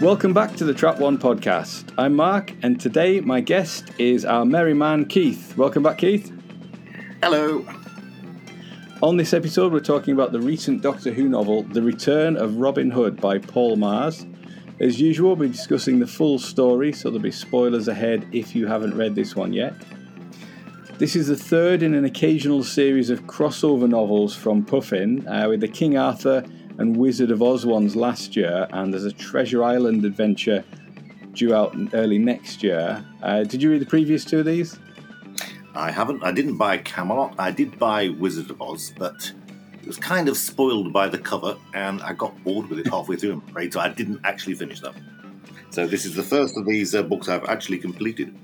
[0.00, 1.92] Welcome back to the Trap One podcast.
[1.98, 5.54] I'm Mark, and today my guest is our merry man Keith.
[5.58, 6.32] Welcome back, Keith.
[7.22, 7.66] Hello.
[9.02, 12.90] On this episode, we're talking about the recent Doctor Who novel, The Return of Robin
[12.90, 14.26] Hood by Paul Magrs.
[14.80, 18.66] As usual, we'll be discussing the full story, so there'll be spoilers ahead if you
[18.66, 19.74] haven't read this one yet.
[20.96, 25.60] This is the third in an occasional series of crossover novels from Puffin, uh, with
[25.60, 26.42] the King Arthur
[26.78, 30.64] and Wizard of Oz ones last year, and there's a Treasure Island adventure
[31.32, 33.04] due out early next year.
[33.22, 34.78] Uh, did you read the previous two of these?
[35.74, 36.24] I haven't.
[36.24, 37.34] I didn't buy Camelot.
[37.38, 39.32] I did buy Wizard of Oz, but
[39.80, 43.16] it was kind of spoiled by the cover, and I got bored with it halfway
[43.16, 43.32] through.
[43.34, 44.94] I'm afraid, so I didn't actually finish them.
[45.70, 48.36] So this is the first of these uh, books I've actually completed.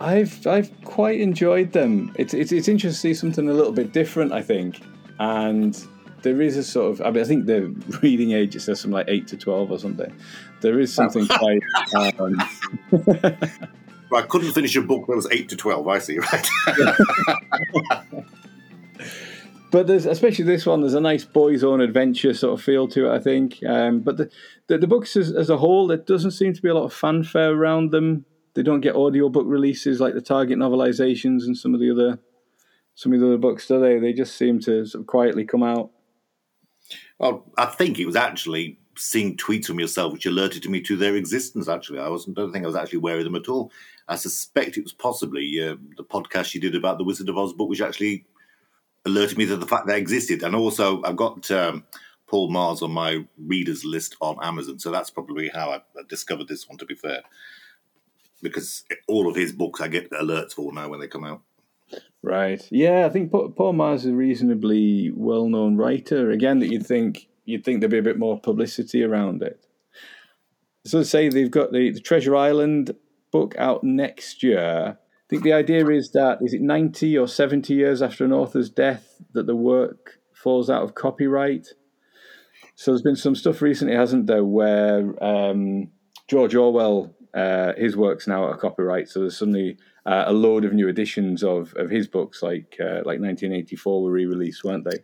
[0.00, 2.14] I've I've quite enjoyed them.
[2.16, 4.32] It's, it's it's interesting to see something a little bit different.
[4.32, 4.80] I think,
[5.18, 5.76] and
[6.26, 7.00] there is a sort of.
[7.06, 7.72] I mean, I think the
[8.02, 10.12] reading age it says something like eight to twelve or something.
[10.60, 11.62] There is something quite.
[11.94, 12.42] Um,
[14.12, 15.86] I couldn't finish a book that was eight to twelve.
[15.86, 16.48] I see, right?
[19.70, 20.80] but there's especially this one.
[20.80, 23.14] There's a nice boys' own adventure sort of feel to it.
[23.14, 23.60] I think.
[23.64, 24.28] Um, but the,
[24.66, 26.92] the, the books as, as a whole, there doesn't seem to be a lot of
[26.92, 28.24] fanfare around them.
[28.54, 32.18] They don't get audiobook releases like the Target novelizations and some of the other
[32.96, 34.00] some of the other books, do they?
[34.00, 35.90] They just seem to sort of quietly come out.
[37.18, 41.16] Well, I think it was actually seeing tweets from yourself which alerted me to their
[41.16, 41.68] existence.
[41.68, 42.36] Actually, I wasn't.
[42.36, 43.70] Don't think I was actually aware of them at all.
[44.08, 47.52] I suspect it was possibly uh, the podcast you did about the Wizard of Oz
[47.52, 48.24] book, which actually
[49.04, 50.42] alerted me to the fact they existed.
[50.42, 51.84] And also, I've got um,
[52.26, 56.68] Paul Magrs on my readers list on Amazon, so that's probably how I discovered this
[56.68, 56.78] one.
[56.78, 57.22] To be fair,
[58.42, 61.42] because all of his books I get alerts for now when they come out.
[62.26, 62.66] Right.
[62.72, 66.32] Yeah, I think Paul Magrs is a reasonably well-known writer.
[66.32, 69.64] Again, that you'd think you'd think there'd be a bit more publicity around it.
[70.84, 72.96] So say they've got the, the Treasure Island
[73.30, 74.98] book out next year.
[74.98, 78.70] I think the idea is that is it ninety or seventy years after an author's
[78.70, 81.68] death that the work falls out of copyright.
[82.74, 85.92] So there's been some stuff recently, hasn't there, where um,
[86.26, 89.08] George Orwell, uh, his work's now out of copyright.
[89.08, 93.02] So there's suddenly uh, a load of new editions of, of his books, like uh,
[93.04, 94.98] like 1984 were re-released, weren't they?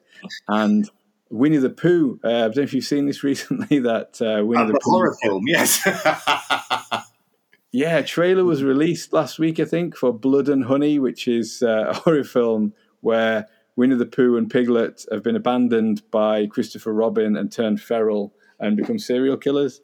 [0.48, 0.88] And
[1.28, 2.20] Winnie the Pooh.
[2.22, 3.80] Uh, I don't know if you've seen this recently.
[3.80, 5.80] That uh, Winnie the, the Pooh horror film, yes.
[7.72, 11.86] yeah, trailer was released last week, I think, for Blood and Honey, which is uh,
[11.88, 17.36] a horror film where Winnie the Pooh and Piglet have been abandoned by Christopher Robin
[17.36, 19.80] and turned feral and become serial killers.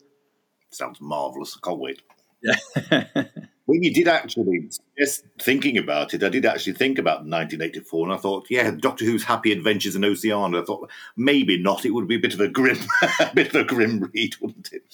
[0.70, 1.56] Sounds marvelous.
[1.56, 2.02] I can't wait.
[2.42, 3.04] Yeah.
[3.68, 8.14] when you did actually, just thinking about it, I did actually think about 1984, and
[8.14, 10.62] I thought, yeah, Doctor Who's Happy Adventures in Oceania.
[10.62, 11.84] I thought maybe not.
[11.84, 12.78] It would be a bit of a grim,
[13.20, 14.84] a bit of a grim read, wouldn't it?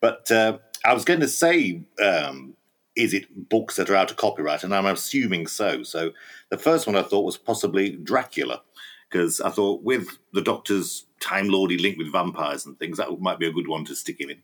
[0.00, 2.54] But uh, I was going to say, um,
[2.96, 4.64] is it books that are out of copyright?
[4.64, 5.82] And I'm assuming so.
[5.82, 6.12] So
[6.48, 8.62] the first one I thought was possibly Dracula,
[9.10, 13.38] because I thought with the Doctor's Time Lordy link with vampires and things, that might
[13.38, 14.42] be a good one to stick him in.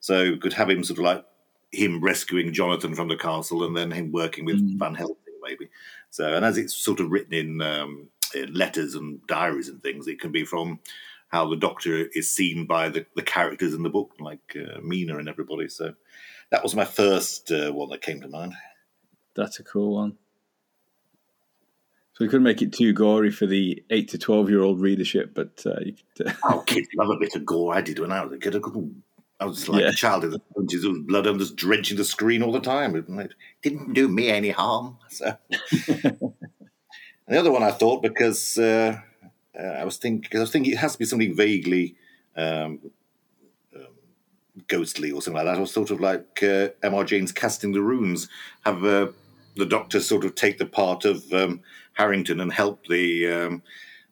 [0.00, 1.24] So could have him sort of like
[1.72, 4.78] him rescuing Jonathan from the castle and then him working with mm.
[4.78, 5.68] Van Helsing, maybe.
[6.10, 10.06] So, and as it's sort of written in, um, in, letters and diaries and things,
[10.06, 10.80] it can be from
[11.28, 15.18] how the Doctor is seen by the, the characters in the book, like uh, Mina
[15.18, 15.68] and everybody.
[15.68, 15.94] So,
[16.52, 18.52] that was my first uh, one that came to mind.
[19.34, 20.18] That's a cool one.
[22.12, 25.32] So we couldn't make it too gory for the eight to twelve year old readership,
[25.34, 26.32] but uh, you could, uh...
[26.44, 27.74] oh, kids love a bit of gore.
[27.74, 28.54] I did when I was a kid.
[28.54, 28.58] I
[29.44, 29.88] was like yeah.
[29.88, 31.26] a child in the seventies with blood.
[31.26, 32.94] I'm just drenching the screen all the time.
[32.96, 34.98] It didn't do me any harm.
[35.08, 35.36] So,
[35.70, 36.32] the
[37.28, 38.98] other one I thought because uh,
[39.58, 41.96] uh, I was thinking, I was thinking it has to be something vaguely
[42.36, 42.80] um,
[43.74, 43.86] um,
[44.68, 45.58] ghostly or something like that.
[45.58, 47.04] I was sort of like uh, M.R.
[47.04, 48.28] James casting the runes.
[48.64, 49.08] Have uh,
[49.56, 51.60] the Doctor sort of take the part of um,
[51.94, 53.62] Harrington and help the um,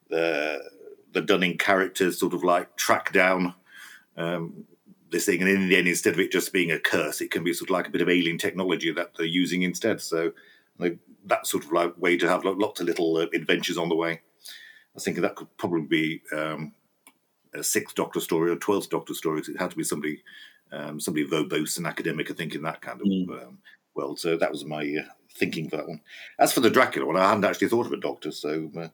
[0.08, 0.62] the
[1.12, 3.54] the Dunning characters sort of like track down
[4.16, 4.64] um,
[5.10, 7.44] this thing, and in the end, instead of it just being a curse, it can
[7.44, 10.00] be sort of like a bit of alien technology that they're using instead.
[10.00, 10.32] So
[10.78, 13.96] like, that sort of like way to have lots of little uh, adventures on the
[13.96, 14.22] way.
[14.96, 16.72] I think that could probably be um,
[17.54, 19.40] a sixth Doctor story or twelfth Doctor story.
[19.40, 20.22] It had to be somebody,
[20.72, 23.28] um, somebody verbose and academic, I think, in that kind of mm.
[23.42, 23.58] um,
[23.94, 24.18] world.
[24.18, 26.00] So that was my uh, thinking for that one.
[26.38, 28.88] As for the Dracula one, I hadn't actually thought of a Doctor, so uh,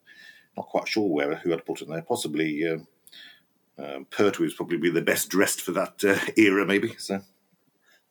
[0.57, 2.03] not quite sure where who I'd put in there.
[2.03, 2.79] Possibly uh,
[3.79, 6.95] um, Pertwee probably be the best dressed for that uh, era, maybe.
[6.99, 7.21] So.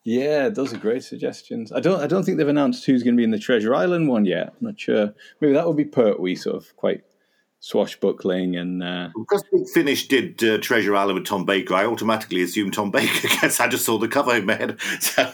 [0.03, 1.71] Yeah, those are great suggestions.
[1.71, 4.07] I don't, I don't think they've announced who's going to be in the Treasure Island
[4.07, 4.49] one yet.
[4.49, 5.13] I'm not sure.
[5.41, 7.03] Maybe that would be Pertwee, sort of quite
[7.65, 12.43] swashbuckling and uh, because Big Finish did uh, Treasure Island with Tom Baker, I automatically
[12.43, 15.31] assumed Tom Baker because I just saw the cover in my head, so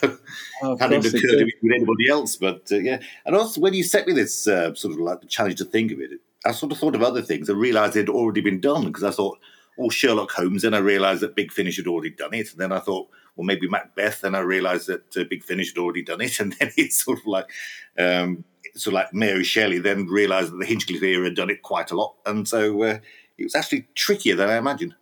[0.64, 2.38] oh, hadn't occurred to me with anybody else.
[2.38, 5.58] But uh, yeah, and also when you set me this uh, sort of like challenge
[5.58, 6.12] to think of it,
[6.46, 9.12] I sort of thought of other things and realised they'd already been done because I
[9.12, 9.38] thought,
[9.86, 10.62] oh, Sherlock Holmes.
[10.62, 13.46] Then I realised that Big Finish had already done it, and then I thought, well,
[13.46, 14.22] maybe Macbeth.
[14.22, 17.20] Then I realised that uh, Big Finish had already done it, and then it's sort
[17.20, 17.50] of like.
[17.98, 18.46] Um,
[18.76, 21.96] so like Mary Shelley then realised that the Hinchcliffe era had done it quite a
[21.96, 23.00] lot, and so uh,
[23.38, 24.96] it was actually trickier than I imagined.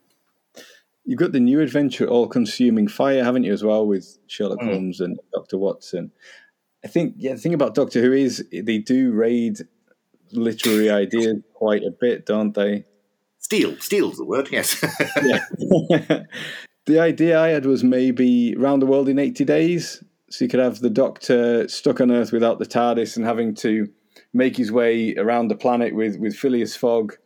[1.05, 4.71] You've got the new adventure, All Consuming Fire, haven't you, as well, with Sherlock mm.
[4.71, 6.11] Holmes and Doctor Watson.
[6.83, 9.59] I think yeah, the thing about Doctor Who is they do raid
[10.31, 12.85] literary ideas quite a bit, don't they?
[13.49, 14.79] Steal, steal's the word, yes.
[16.85, 20.59] the idea I had was maybe round the world in eighty days so you could
[20.59, 23.89] have the Doctor stuck on Earth without the TARDIS and having to
[24.33, 27.17] make his way around the planet with, with Phileas Fogg,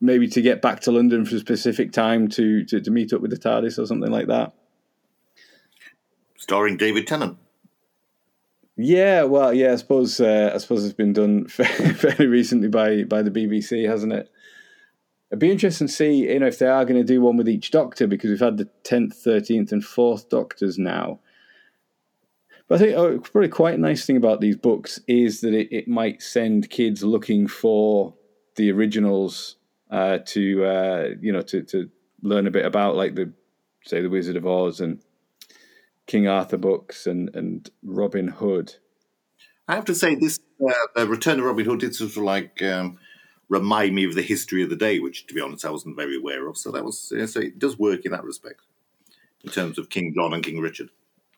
[0.00, 3.20] maybe to get back to London for a specific time to, to, to meet up
[3.20, 4.52] with the TARDIS or something like that.
[6.36, 7.38] Starring David Tennant.
[8.76, 13.20] Yeah, well, yeah, I suppose uh, I suppose it's been done fairly recently by by
[13.20, 14.31] the BBC, hasn't it?
[15.32, 17.48] It'd be interesting to see, you know, if they are going to do one with
[17.48, 21.20] each Doctor because we've had the tenth, thirteenth, and fourth Doctors now.
[22.68, 25.74] But I think oh, probably quite a nice thing about these books is that it,
[25.74, 28.12] it might send kids looking for
[28.56, 29.56] the originals
[29.90, 31.88] uh, to uh, you know to, to
[32.20, 33.32] learn a bit about like the
[33.86, 35.00] say the Wizard of Oz and
[36.06, 38.74] King Arthur books and and Robin Hood.
[39.66, 40.38] I have to say this
[40.94, 42.98] uh, Return of Robin Hood did sort of like um,
[43.52, 46.16] remind me of the history of the day, which to be honest I wasn't very
[46.16, 46.56] aware of.
[46.56, 48.62] So that was so it does work in that respect
[49.44, 50.88] in terms of King John and King Richard.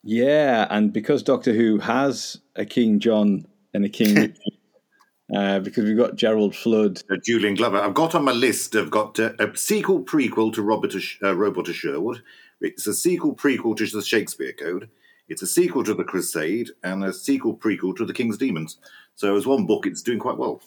[0.04, 4.38] Yeah, and because Doctor Who has a King John and a King Richard,
[5.34, 7.80] uh, because we've got Gerald Flood, uh, Julian Glover.
[7.80, 8.76] I've got on my list.
[8.76, 12.22] I've got uh, a sequel prequel to Robert uh, Robot of Sherwood.
[12.60, 14.88] It's a sequel prequel to the Shakespeare Code.
[15.28, 18.78] It's a sequel to the Crusade and a sequel prequel to the King's Demons.
[19.16, 20.60] So as one book, it's doing quite well.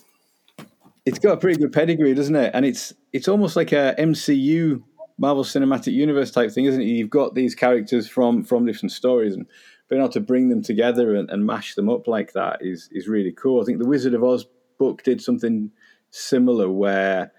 [1.07, 2.51] It's got a pretty good pedigree, doesn't it?
[2.53, 4.83] And it's it's almost like a MCU
[5.17, 6.85] Marvel Cinematic Universe type thing, isn't it?
[6.85, 9.45] You've got these characters from from different stories, and
[9.87, 13.07] being able to bring them together and, and mash them up like that is is
[13.07, 13.61] really cool.
[13.61, 15.71] I think the Wizard of Oz book did something
[16.09, 17.31] similar where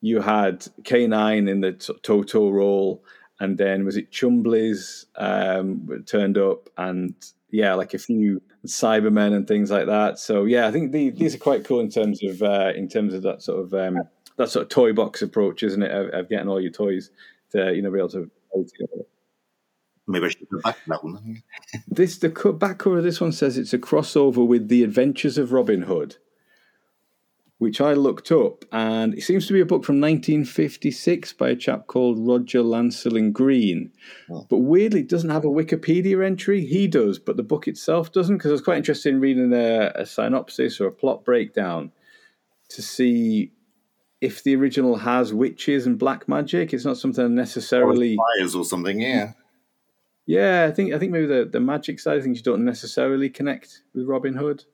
[0.00, 3.02] you had K9 in the Toto role,
[3.40, 7.16] and then was it Chumblies um, turned up, and
[7.56, 10.18] yeah, like a few Cybermen and things like that.
[10.18, 13.14] So yeah, I think the, these are quite cool in terms of uh, in terms
[13.14, 14.02] of that sort of um,
[14.36, 15.90] that sort of toy box approach, isn't it?
[15.90, 17.10] Of, of getting all your toys
[17.52, 19.04] to you know be able to play together.
[20.06, 21.42] Maybe I should go back to that one.
[21.88, 25.52] this the back cover of this one says it's a crossover with the Adventures of
[25.52, 26.16] Robin Hood,
[27.58, 31.56] which I looked up, and it seems to be a book from 1956 by a
[31.56, 33.92] chap called Roger Lancelyn Green.
[34.30, 34.46] Oh.
[34.50, 36.66] But weirdly, it doesn't have a Wikipedia entry.
[36.66, 38.36] He does, but the book itself doesn't.
[38.36, 41.92] Because I was quite interested in reading a, a synopsis or a plot breakdown
[42.68, 43.52] to see
[44.20, 48.64] if the original has witches and black magic, it's not something necessarily or fires or
[48.64, 49.00] something.
[49.00, 49.32] Yeah,
[50.26, 50.66] yeah.
[50.68, 53.82] I think I think maybe the the magic side of things you don't necessarily connect
[53.94, 54.64] with Robin Hood.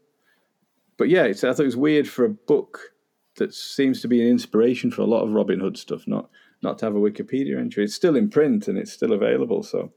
[1.03, 2.93] But yeah, I thought it was weird for a book
[3.35, 6.31] that seems to be an inspiration for a lot of Robin Hood stuff, not
[6.63, 7.83] not to have a Wikipedia entry.
[7.83, 9.65] It's still in print and it's still available.
[9.65, 9.93] So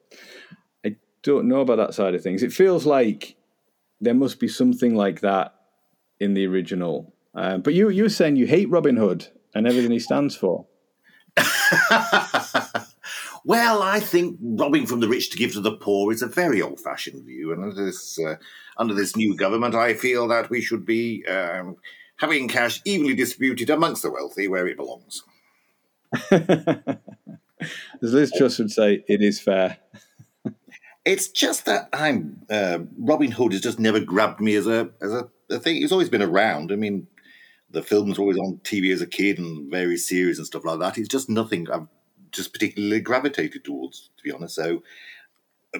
[0.83, 2.41] I don't know about that side of things.
[2.41, 3.35] It feels like
[4.01, 5.53] there must be something like that
[6.19, 7.13] in the original.
[7.35, 10.65] Uh, but you you were saying you hate Robin Hood and everything he stands for?
[13.45, 16.63] well, I think robbing from the rich to give to the poor is a very
[16.63, 18.37] old-fashioned view, and under this uh,
[18.77, 21.77] under this new government, I feel that we should be um,
[22.17, 25.23] having cash evenly distributed amongst the wealthy where it belongs.
[26.31, 26.97] As
[28.01, 29.77] Liz Truss would say, it is fair.
[31.05, 35.13] it's just that I'm uh, Robin Hood has just never grabbed me as a as
[35.13, 35.75] a, a thing.
[35.75, 36.71] He's always been around.
[36.71, 37.05] I mean,
[37.69, 40.79] the films were always on TV as a kid and various series and stuff like
[40.79, 40.97] that.
[40.97, 41.87] It's just nothing I've
[42.36, 44.56] just particularly gravitated towards, to be honest.
[44.56, 44.84] So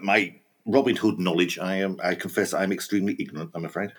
[0.02, 0.36] my
[0.66, 3.52] Robin Hood knowledge, I am, I confess, I'm extremely ignorant.
[3.54, 3.92] I'm afraid.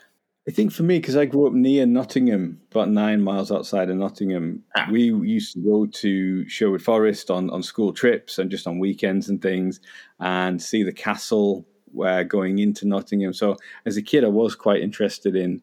[0.49, 3.97] I think for me, because I grew up near Nottingham, about nine miles outside of
[3.97, 4.87] Nottingham, ah.
[4.91, 9.29] we used to go to Sherwood Forest on, on school trips and just on weekends
[9.29, 9.81] and things,
[10.21, 13.33] and see the castle where going into Nottingham.
[13.33, 15.63] So as a kid, I was quite interested in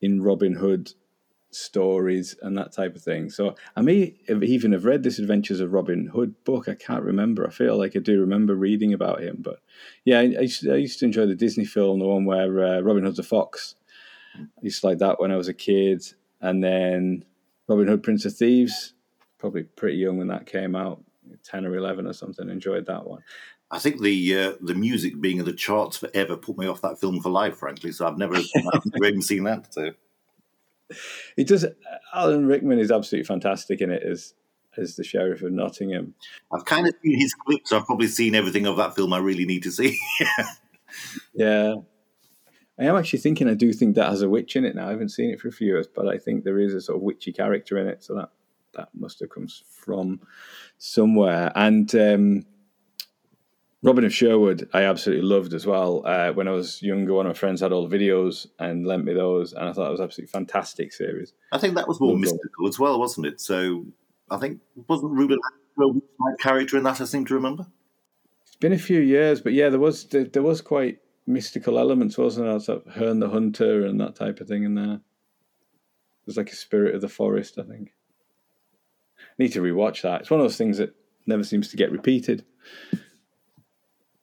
[0.00, 0.92] in Robin Hood
[1.54, 3.30] stories and that type of thing.
[3.30, 6.68] So I may even have read this Adventures of Robin Hood book.
[6.68, 7.46] I can't remember.
[7.46, 9.60] I feel like I do remember reading about him, but
[10.04, 12.80] yeah, I, used, to, I used, to, enjoy the Disney film, the one where uh,
[12.80, 13.74] Robin Hood's a fox.
[14.34, 16.02] I used to like that when I was a kid,
[16.40, 17.24] and then
[17.68, 18.94] Robin Hood, Prince of Thieves.
[19.38, 21.02] Probably pretty young when that came out,
[21.44, 22.48] ten or eleven or something.
[22.48, 23.22] Enjoyed that one.
[23.72, 27.00] I think the uh, the music being in the charts forever put me off that
[27.00, 27.90] film for life, frankly.
[27.90, 28.36] So I've never,
[28.72, 29.72] I've never even seen that.
[29.72, 29.92] So
[31.36, 31.66] he does.
[32.14, 34.34] Alan Rickman is absolutely fantastic in it as
[34.76, 36.14] as the sheriff of Nottingham.
[36.52, 37.72] I've kind of seen his clips.
[37.72, 39.98] I've probably seen everything of that film I really need to see.
[41.34, 41.74] yeah.
[42.78, 43.48] I am actually thinking.
[43.48, 44.88] I do think that has a witch in it now.
[44.88, 46.96] I haven't seen it for a few years, but I think there is a sort
[46.96, 48.02] of witchy character in it.
[48.02, 48.30] So that
[48.74, 50.20] that must have come from
[50.78, 51.52] somewhere.
[51.54, 52.46] And um,
[53.84, 56.06] Robin of Sherwood, I absolutely loved as well.
[56.06, 59.04] Uh, when I was younger, one of my friends had all the videos and lent
[59.04, 61.32] me those, and I thought it was absolutely fantastic series.
[61.50, 63.40] I think that was more mystical as well, wasn't it?
[63.40, 63.86] So
[64.30, 65.38] I think wasn't Ruben
[65.78, 67.00] a character in that?
[67.00, 67.66] I seem to remember.
[68.46, 72.16] It's been a few years, but yeah, there was there, there was quite mystical elements,
[72.16, 72.60] wasn't there?
[72.60, 74.94] Sort of Herne the Hunter and that type of thing in there.
[74.94, 77.94] It was like a spirit of the forest, I think.
[79.18, 80.20] I need to rewatch that.
[80.20, 80.94] It's one of those things that
[81.26, 82.44] never seems to get repeated.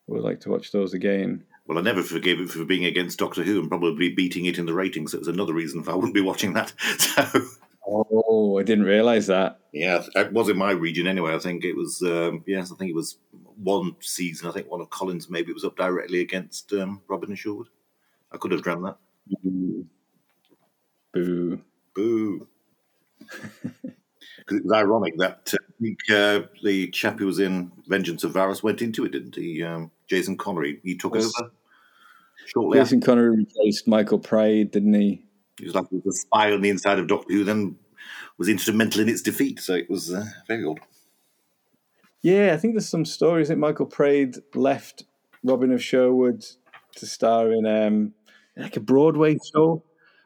[0.10, 1.44] Would like to watch those again.
[1.68, 4.66] Well, I never forgave it for being against Doctor Who and probably beating it in
[4.66, 5.14] the ratings.
[5.14, 6.74] It was another reason I wouldn't be watching that.
[6.98, 7.42] So.
[7.92, 9.60] Oh, I didn't realise that.
[9.72, 11.34] Yeah, it was in my region anyway.
[11.34, 12.02] I think it was.
[12.04, 13.18] Um, yes, I think it was
[13.64, 14.48] one season.
[14.48, 17.68] I think one of Collins maybe was up directly against um, Robin and Sherwood.
[18.32, 18.98] I could have drowned that.
[19.44, 19.86] Boo.
[21.14, 21.62] Boo.
[21.96, 22.48] Boo.
[23.20, 28.62] Because it was ironic that uh, uh, the chap who was in Vengeance of Varos
[28.62, 29.64] went into it, didn't he?
[29.64, 30.80] Um, Jason Connery.
[30.84, 31.32] He took yes.
[31.40, 31.52] over
[32.46, 32.80] shortly.
[32.80, 33.06] Jason after.
[33.06, 35.24] Connery replaced Michael Praed, didn't he?
[35.58, 37.78] He was like the spy on the inside of Doctor Who, then
[38.38, 39.60] was instrumental in its defeat.
[39.60, 40.80] So it was uh, very odd.
[42.22, 45.04] Yeah, I think there's some stories that Michael Praed left
[45.44, 46.46] Robin of Sherwood
[46.96, 48.14] to star in um,
[48.58, 49.84] like a Broadway show.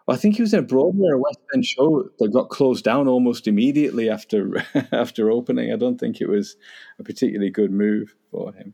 [0.07, 2.83] I think he was in a Broadway or a West End show that got closed
[2.83, 5.71] down almost immediately after after opening.
[5.71, 6.55] I don't think it was
[6.99, 8.73] a particularly good move for him.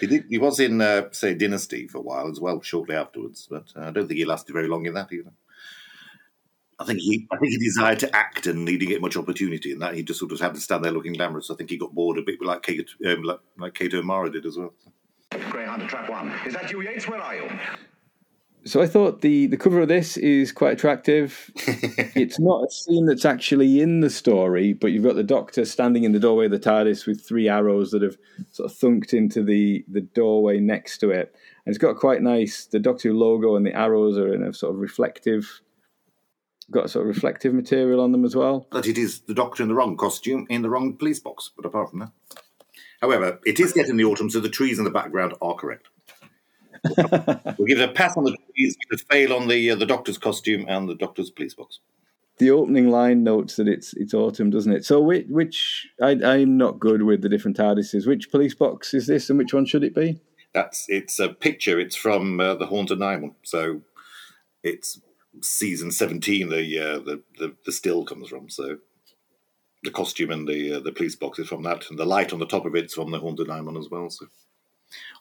[0.00, 3.48] He, did, he was in, uh, say, Dynasty for a while as well, shortly afterwards,
[3.50, 5.32] but uh, I don't think he lasted very long in that either.
[6.80, 9.72] I think he, I think he desired to act, and he didn't get much opportunity
[9.72, 9.94] in that.
[9.94, 11.50] He just sort of had to stand there looking glamorous.
[11.50, 14.56] I think he got bored a bit, like Kate, um, like, like O'Mara did as
[14.56, 14.72] well.
[15.50, 16.32] Greyhound trap one.
[16.46, 17.08] Is that you, Yates?
[17.08, 17.50] Where are you?
[18.64, 21.50] So I thought the the cover of this is quite attractive.
[21.56, 26.04] it's not a scene that's actually in the story, but you've got the Doctor standing
[26.04, 28.18] in the doorway of the TARDIS with three arrows that have
[28.50, 31.34] sort of thunked into the the doorway next to it,
[31.64, 32.66] and it's got quite nice.
[32.66, 35.60] The Doctor logo and the arrows are in a sort of reflective
[36.70, 38.66] got a sort of reflective material on them as well.
[38.70, 41.64] But it is the Doctor in the wrong costume in the wrong police box, but
[41.64, 42.12] apart from that.
[43.00, 45.88] However, it is getting the autumn, so the trees in the background are correct.
[46.84, 50.18] We'll give it a pass on the trees, a fail on the uh, the Doctor's
[50.18, 51.80] costume and the Doctor's police box.
[52.38, 54.84] The opening line notes that it's it's autumn, doesn't it?
[54.84, 58.06] So which, which I, I'm not good with the different TARDISes.
[58.06, 60.20] Which police box is this, and which one should it be?
[60.54, 61.80] That's it's a picture.
[61.80, 63.82] It's from uh, the Horns of Nimon, so
[64.62, 65.00] it's
[65.42, 66.48] season seventeen.
[66.48, 68.48] The, uh, the the the still comes from.
[68.48, 68.78] So
[69.82, 72.38] the costume and the uh, the police box is from that, and the light on
[72.38, 74.10] the top of it's from the Horns of Nimon as well.
[74.10, 74.26] So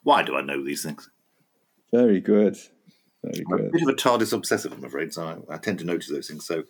[0.04, 1.10] why do I know these things?
[1.92, 2.58] Very good.
[3.24, 3.62] Very good.
[3.62, 6.10] I'm a bit of a TARDIS obsessive, I'm afraid, so I, I, tend to notice
[6.10, 6.46] those things.
[6.46, 6.64] So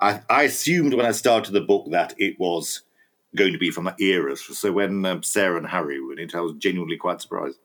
[0.00, 2.82] I, I, assumed when I started the book that it was
[3.34, 4.36] going to be from that era.
[4.36, 7.58] So when um, Sarah and Harry were in it, I was genuinely quite surprised.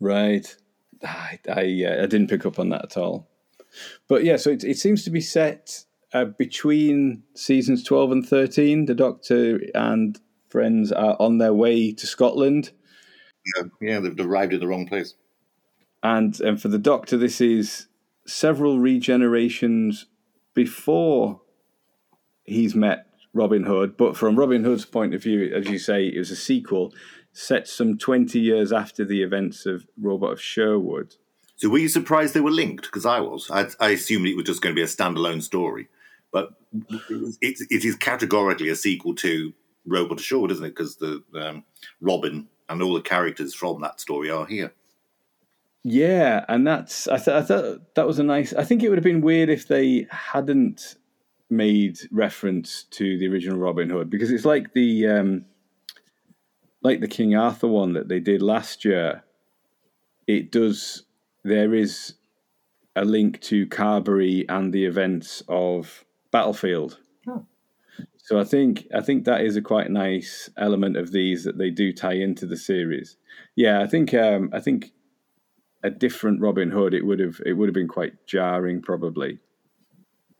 [0.00, 0.54] Right.
[1.02, 3.28] I, I, uh, I didn't pick up on that at all.
[4.08, 8.86] But yeah, so it, it seems to be set uh, between seasons 12 and 13.
[8.86, 12.70] The Doctor and friends are on their way to Scotland.
[13.56, 15.14] Yeah, yeah they've arrived in the wrong place.
[16.04, 17.86] And, and for the Doctor, this is
[18.26, 20.04] several regenerations
[20.52, 21.40] before
[22.44, 23.96] he's met Robin Hood.
[23.96, 26.92] But from Robin Hood's point of view, as you say, it was a sequel
[27.32, 31.16] set some 20 years after the events of Robot of Sherwood.
[31.56, 32.84] So were you surprised they were linked?
[32.84, 33.50] Because I was.
[33.50, 35.88] I, I, assumed it was just going to be a standalone story.
[36.30, 36.52] But
[37.40, 39.54] it, it is categorically a sequel to
[39.86, 40.70] Robot of Sherwood, isn't it?
[40.70, 41.64] Because the um,
[42.00, 44.72] Robin and all the characters from that story are here.
[45.84, 48.54] Yeah, and that's I, th- I thought that was a nice.
[48.54, 50.96] I think it would have been weird if they hadn't
[51.50, 55.44] made reference to the original Robin Hood because it's like the um,
[56.82, 59.24] like the King Arthur one that they did last year.
[60.26, 61.02] It does.
[61.44, 62.14] There is
[62.96, 66.98] a link to Carbury and the events of Battlefield.
[67.28, 67.44] Oh.
[68.16, 71.68] So I think I think that is a quite nice element of these that they
[71.68, 73.18] do tie into the series.
[73.54, 74.92] Yeah, I think um, I think
[75.84, 79.38] a different Robin Hood it would have it would have been quite jarring probably.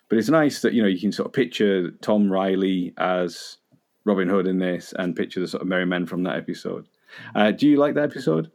[0.08, 3.58] But it's nice that you know you can sort of picture Tom Riley as
[4.04, 6.88] Robin Hood in this, and picture the sort of merry men from that episode.
[7.34, 8.50] Uh, do you like that episode?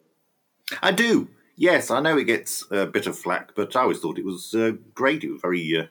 [0.81, 1.29] I do.
[1.55, 4.53] Yes, I know it gets a bit of flack, but I always thought it was
[4.53, 5.23] uh, great.
[5.23, 5.87] It was very, uh,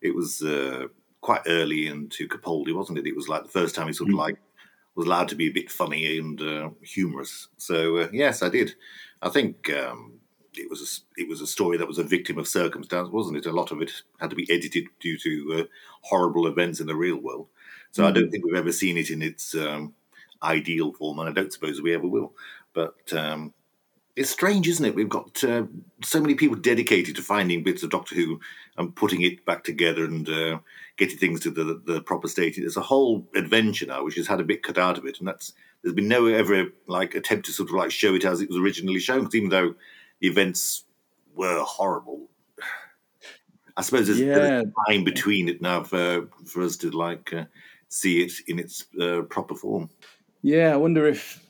[0.00, 0.86] it was uh,
[1.20, 3.06] quite early into Capaldi, wasn't it?
[3.06, 4.38] It was like the first time he sort of like
[4.96, 7.48] was allowed to be a bit funny and uh, humorous.
[7.56, 8.74] So uh, yes, I did.
[9.22, 10.20] I think um,
[10.56, 13.46] it was a, it was a story that was a victim of circumstance, wasn't it?
[13.46, 15.64] A lot of it had to be edited due to uh,
[16.02, 17.48] horrible events in the real world.
[17.92, 19.94] So I don't think we've ever seen it in its um,
[20.42, 22.32] ideal form, and I don't suppose we ever will.
[22.72, 23.54] But um,
[24.16, 24.94] it's strange, isn't it?
[24.94, 25.64] We've got uh,
[26.02, 28.40] so many people dedicated to finding bits of Doctor Who
[28.76, 30.58] and putting it back together and uh,
[30.96, 32.58] getting things to the, the proper state.
[32.58, 35.28] It's a whole adventure now, which has had a bit cut out of it, and
[35.28, 38.48] that's there's been no ever like attempt to sort of like show it as it
[38.48, 39.20] was originally shown.
[39.20, 39.74] Because even though
[40.20, 40.84] the events
[41.34, 42.28] were horrible,
[43.76, 44.34] I suppose there's, Yeah.
[44.38, 47.44] there's time between it now for for us to like uh,
[47.88, 49.90] see it in its uh, proper form.
[50.42, 51.44] Yeah, I wonder if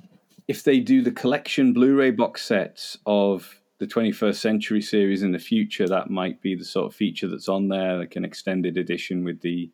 [0.48, 5.38] if they do the collection Blu-ray box sets of the 21st Century series in the
[5.38, 9.24] future, that might be the sort of feature that's on there, like an extended edition
[9.24, 9.70] with the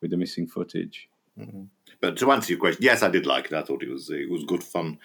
[0.00, 1.08] with the missing footage.
[2.00, 3.52] But to answer your question, yes, I did like it.
[3.52, 4.98] I thought it was it was good fun.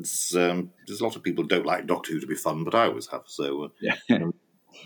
[0.00, 2.64] It's, um, there's a lot of people who don't like Doctor Who to be fun,
[2.64, 3.22] but I always have.
[3.26, 3.96] So uh, Yeah.
[4.08, 4.30] there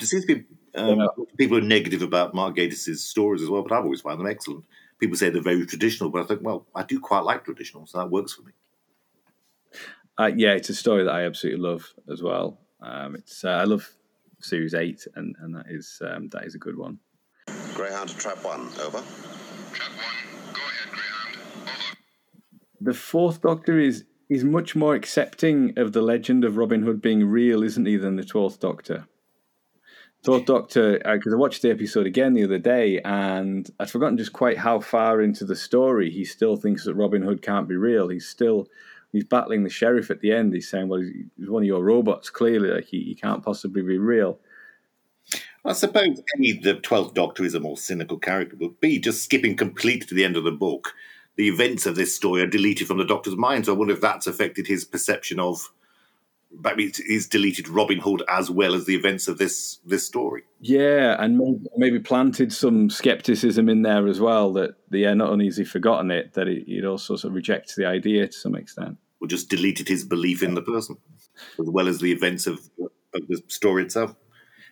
[0.00, 0.44] seems to be
[0.74, 1.06] um, Yeah.
[1.36, 4.64] people are negative about Mark Gatiss' stories as well, but I've always found them excellent.
[4.98, 7.98] People say they're very traditional, but I think, well, I do quite like traditional, so
[7.98, 8.52] that works for me.
[10.18, 12.58] Uh, yeah, it's a story that I absolutely love as well.
[12.80, 13.88] Um, it's uh, I love
[14.40, 16.98] Series Eight, and, and that is um, that is a good one.
[17.74, 19.02] Greyhound to trap one, over.
[19.72, 20.52] Trap one.
[20.52, 21.38] Go ahead, Greyhound.
[21.62, 21.96] Over.
[22.80, 27.24] The Fourth Doctor is is much more accepting of the legend of Robin Hood being
[27.24, 29.06] real, isn't he, than the Twelfth Doctor?
[30.24, 34.16] Twelfth Doctor, uh, because I watched the episode again the other day, and I'd forgotten
[34.16, 37.76] just quite how far into the story he still thinks that Robin Hood can't be
[37.76, 38.08] real.
[38.08, 38.66] He's still
[39.12, 40.54] he's battling the sheriff at the end.
[40.54, 42.30] He's saying, "Well, he's he's one of your robots.
[42.30, 44.38] Clearly, like he, he can't possibly be real."
[45.64, 49.56] I suppose A, the Twelfth Doctor is a more cynical character, but B, just skipping
[49.56, 50.94] completely to the end of the book,
[51.36, 53.66] the events of this story are deleted from the Doctor's mind.
[53.66, 55.70] So I wonder if that's affected his perception of.
[56.62, 60.44] Maybe he's deleted Robin Hood as well as the events of this this story.
[60.60, 64.52] Yeah, and maybe, planted some skepticism in there as well.
[64.52, 67.74] That yeah, not only has he forgotten it, that it, it also sort of rejects
[67.74, 68.98] the idea to some extent.
[69.20, 70.96] or just deleted his belief in the person,
[71.58, 74.14] as well as the events of, of the story itself.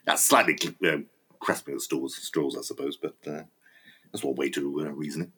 [0.05, 0.59] That's slightly
[1.41, 3.43] grasping at straws, straws, I suppose, but uh,
[4.13, 5.31] that's one way to uh, reason it.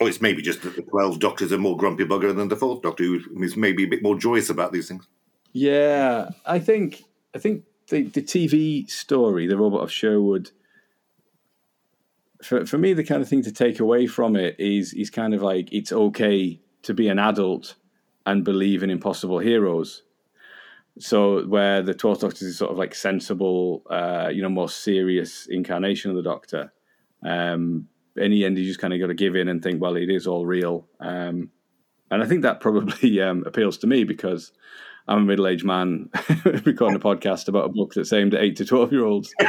[0.00, 2.82] Or it's maybe just that the 12 doctors are more grumpy bugger than the fourth
[2.82, 5.06] doctor, who is maybe a bit more joyous about these things.
[5.52, 10.50] Yeah, I think I think the the TV story, the Robot of Sherwood.
[12.42, 15.34] For for me, the kind of thing to take away from it is is kind
[15.34, 17.76] of like it's okay to be an adult
[18.24, 20.02] and believe in impossible heroes.
[20.98, 25.46] So where the Twelfth Doctor is sort of like sensible, uh, you know, more serious
[25.46, 26.72] incarnation of the Doctor.
[27.24, 29.96] Um, in the end, you just kind of got to give in and think, well,
[29.96, 30.86] it is all real.
[31.00, 31.50] Um,
[32.10, 34.52] and I think that probably um, appeals to me because
[35.08, 36.10] I'm a middle aged man
[36.44, 39.34] recording a podcast about a book that's aimed at eight to 12 year olds.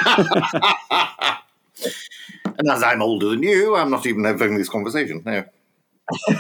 [2.58, 5.23] And as I'm older than you, I'm not even having this conversation.
[5.26, 5.43] No.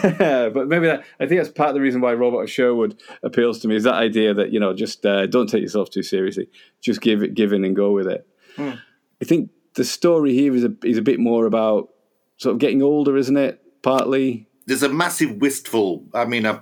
[0.01, 3.67] but maybe that, I think that's part of the reason why Robert Sherwood appeals to
[3.67, 6.49] me is that idea that, you know, just uh, don't take yourself too seriously.
[6.81, 8.27] Just give it, give in and go with it.
[8.57, 11.89] I think the story here is a, is a bit more about
[12.37, 13.61] sort of getting older, isn't it?
[13.81, 14.47] Partly.
[14.65, 16.05] There's a massive wistful.
[16.13, 16.59] I mean, I,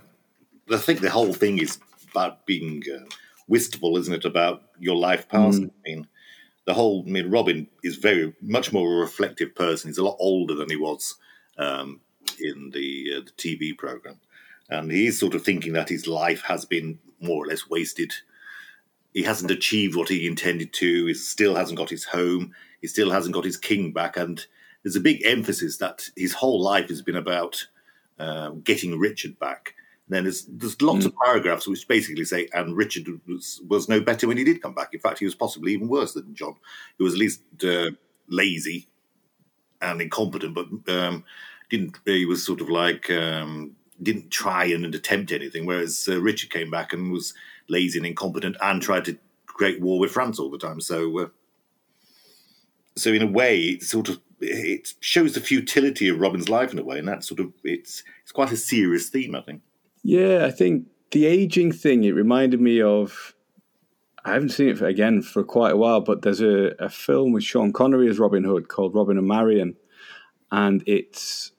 [0.72, 1.80] I think the whole thing is
[2.12, 3.06] about being uh,
[3.48, 4.26] wistful, isn't it?
[4.26, 5.62] About your life past.
[5.62, 6.08] I mean,
[6.66, 7.04] the whole.
[7.08, 9.90] I mean, Robin is very much more a reflective person.
[9.90, 11.16] He's a lot older than he was
[11.58, 12.02] um,
[12.40, 14.20] in the uh, the TV program,
[14.70, 18.14] and he's sort of thinking that his life has been more or less wasted.
[19.14, 21.06] He hasn't achieved what he intended to.
[21.06, 22.54] He still hasn't got his home.
[22.80, 24.46] He still hasn't got his king back, and
[24.84, 27.68] there's a big emphasis that his whole life has been about
[28.20, 29.76] um, getting Richard back.
[30.08, 34.02] And then there's there's lots of paragraphs which basically say, and Richard was, was no
[34.02, 34.94] better when he did come back.
[34.94, 36.56] In fact, he was possibly even worse than John.
[36.98, 37.92] He was at least uh,
[38.28, 38.88] lazy
[39.82, 41.24] and incompetent, but um,
[41.70, 41.98] didn't.
[42.06, 45.66] He was sort of like um, didn't try and attempt anything.
[45.66, 47.34] Whereas uh, Richard came back and was
[47.70, 50.82] lazy and incompetent and tried to create war with France all the time.
[50.82, 51.28] So, uh,
[52.96, 56.80] so in a way, it sort of it shows the futility of Robin's life in
[56.80, 59.62] a way, and that's sort of it's it's quite a serious theme, I think.
[60.04, 63.36] Yeah, I think the aging thing, it reminded me of
[64.24, 67.32] I haven't seen it for, again for quite a while, but there's a, a film
[67.32, 69.76] with Sean Connery as Robin Hood called Robin and Marian,
[70.52, 71.52] and it's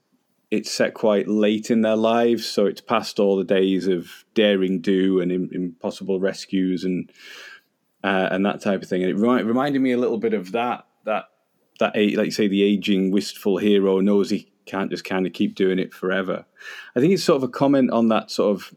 [0.51, 4.81] it's set quite late in their lives, so it's past all the days of daring
[4.81, 7.11] do and im- impossible rescues and
[8.05, 9.03] uh, and that type of thing.
[9.03, 10.87] And it remi- reminded me a little bit of that
[11.83, 15.57] that like you say the aging wistful hero knows he can't just kind of keep
[15.57, 16.47] doing it forever.
[16.95, 18.75] I think it's sort of a comment on that sort of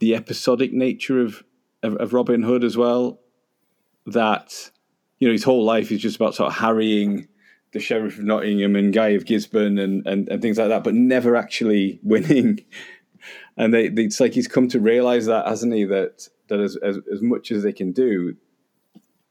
[0.00, 1.44] the episodic nature of
[1.82, 3.20] of, of Robin Hood as well.
[4.06, 4.70] That
[5.20, 7.28] you know his whole life is just about sort of harrying
[7.72, 10.94] the Sheriff of Nottingham and Guy of Gisborne and, and, and things like that, but
[10.94, 12.60] never actually winning.
[13.56, 15.84] And they, they, it's like he's come to realize that, hasn't he?
[15.84, 18.36] That that as, as as much as they can do,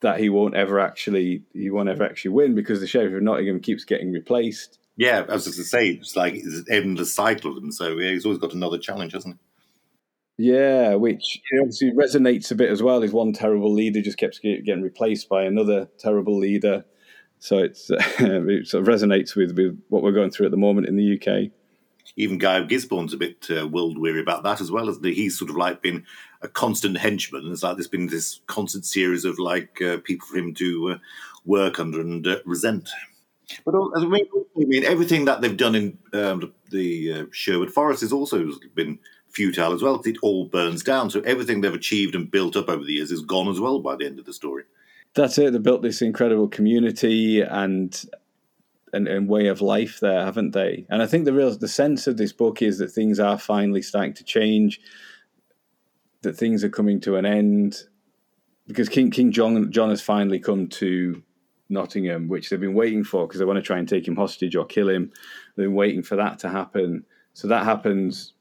[0.04, 3.60] that he won't ever actually he won't ever actually win because the Sheriff of Nottingham
[3.60, 4.78] keeps getting replaced.
[4.96, 7.72] Yeah, I was just to say, it's like it's an endless cycle of them.
[7.72, 9.40] So he's always got another challenge, hasn't he?
[10.38, 13.04] Yeah, which obviously resonates a bit as well.
[13.04, 16.86] Is one terrible leader just keeps getting replaced by another terrible leader,
[17.40, 20.88] so it's it sort of resonates with with what we're going through at the moment
[20.88, 21.52] in the UK.
[22.16, 25.14] Even Guy Gisborne's a bit uh, world weary about that as well, isn't he?
[25.14, 26.06] He's sort of like been
[26.44, 27.50] a constant henchman.
[27.52, 30.98] It's like there's been this constant series of like uh, people for him to uh,
[31.46, 32.90] work under and uh, resent.
[33.66, 38.02] But I mean, I mean, everything that they've done in um, the uh, Sherwood Forest
[38.02, 40.02] has also been futile as well.
[40.06, 41.10] It all burns down.
[41.10, 43.96] So everything they've achieved and built up over the years is gone as well by
[43.96, 44.64] the end of the story.
[45.16, 45.54] That's it.
[45.54, 48.04] They built this incredible community and
[48.94, 50.86] and, and way of life there, haven't they?
[50.88, 53.82] And I think the real the sense of this book is that things are finally
[53.82, 54.80] starting to change,
[56.24, 57.84] that things are coming to an end,
[58.68, 61.22] because King King John John has finally come to
[61.70, 64.56] Nottingham, which they've been waiting for because they want to try and take him hostage
[64.56, 65.12] or kill him.
[65.56, 67.06] They've been waiting for that to happen.
[67.34, 68.34] So that happens.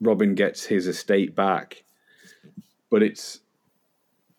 [0.00, 1.84] Robin gets his estate back,
[2.90, 3.40] but it's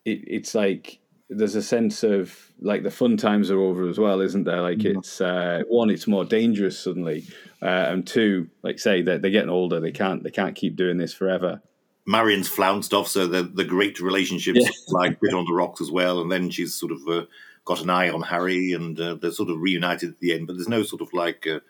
[0.04, 4.20] it, it's like there's a sense of like the fun times are over as well,
[4.20, 4.62] isn't there?
[4.62, 4.98] Like mm-hmm.
[4.98, 7.24] it's uh, one, it's more dangerous suddenly,
[7.62, 10.98] uh, and two, like say that they're getting older, they can't they can't keep doing
[10.98, 11.62] this forever.
[12.06, 14.70] Marian's flounced off, so the the great relationships yeah.
[14.88, 17.26] like bit on the rocks as well, and then she's sort of uh,
[17.64, 20.46] got an eye on Harry, and uh, they're sort of reunited at the end.
[20.46, 21.60] But there's no sort of like uh,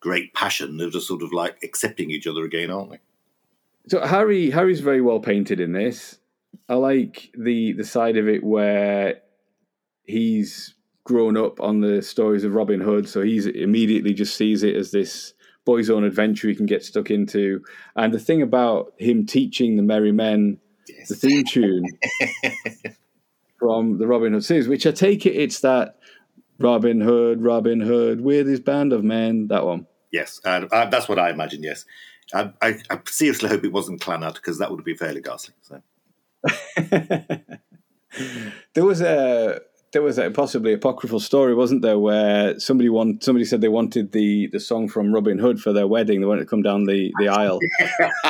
[0.00, 3.00] great passion; they're just sort of like accepting each other again, aren't they?
[3.88, 6.18] So Harry Harry's very well painted in this.
[6.68, 9.20] I like the the side of it where
[10.04, 10.74] he's
[11.04, 14.92] grown up on the stories of Robin Hood, so he's immediately just sees it as
[14.92, 15.34] this
[15.70, 17.62] boy's own adventure he can get stuck into.
[17.94, 21.08] And the thing about him teaching the Merry Men yes.
[21.08, 21.84] the theme tune
[23.58, 25.96] from the Robin Hood series, which I take it it's that
[26.58, 29.86] Robin Hood, Robin Hood with his band of men, that one.
[30.10, 31.62] Yes, uh, uh, that's what I imagine.
[31.62, 31.84] Yes,
[32.34, 35.54] I, I, I seriously hope it wasn't Clannad because that would be fairly ghastly.
[35.62, 35.80] So.
[38.74, 39.60] there was a
[39.92, 44.12] there was a possibly apocryphal story, wasn't there, where somebody want somebody said they wanted
[44.12, 46.20] the the song from Robin Hood for their wedding.
[46.20, 47.58] They wanted to come down the the aisle,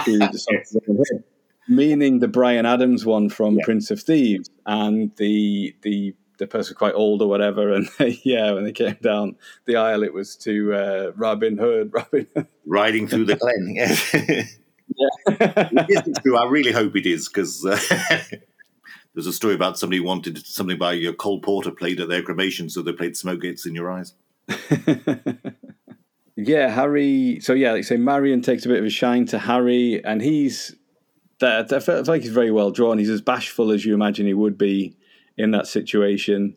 [0.07, 1.23] the
[1.69, 3.65] meaning the Bryan Adams one from yeah.
[3.65, 8.53] Prince of Thieves, and the the the person quite old or whatever, and they, yeah,
[8.53, 12.47] when they came down the aisle, it was to uh, Robin Hood, Robin Hood.
[12.67, 13.75] riding through the glen.
[13.77, 14.47] yeah,
[15.29, 16.39] it is true.
[16.39, 17.65] I really hope it is because.
[17.65, 17.79] Uh,
[19.15, 22.69] there's a story about somebody wanted something by your Cole Porter played at their cremation,
[22.71, 24.15] so they played "Smoke Gets in Your Eyes."
[26.37, 27.41] yeah, Harry.
[27.41, 30.77] So yeah, like say, Marian takes a bit of a shine to Harry, and he's
[31.41, 31.73] that.
[31.73, 32.99] I feel like he's very well drawn.
[32.99, 34.97] He's as bashful as you imagine he would be
[35.37, 36.57] in that situation,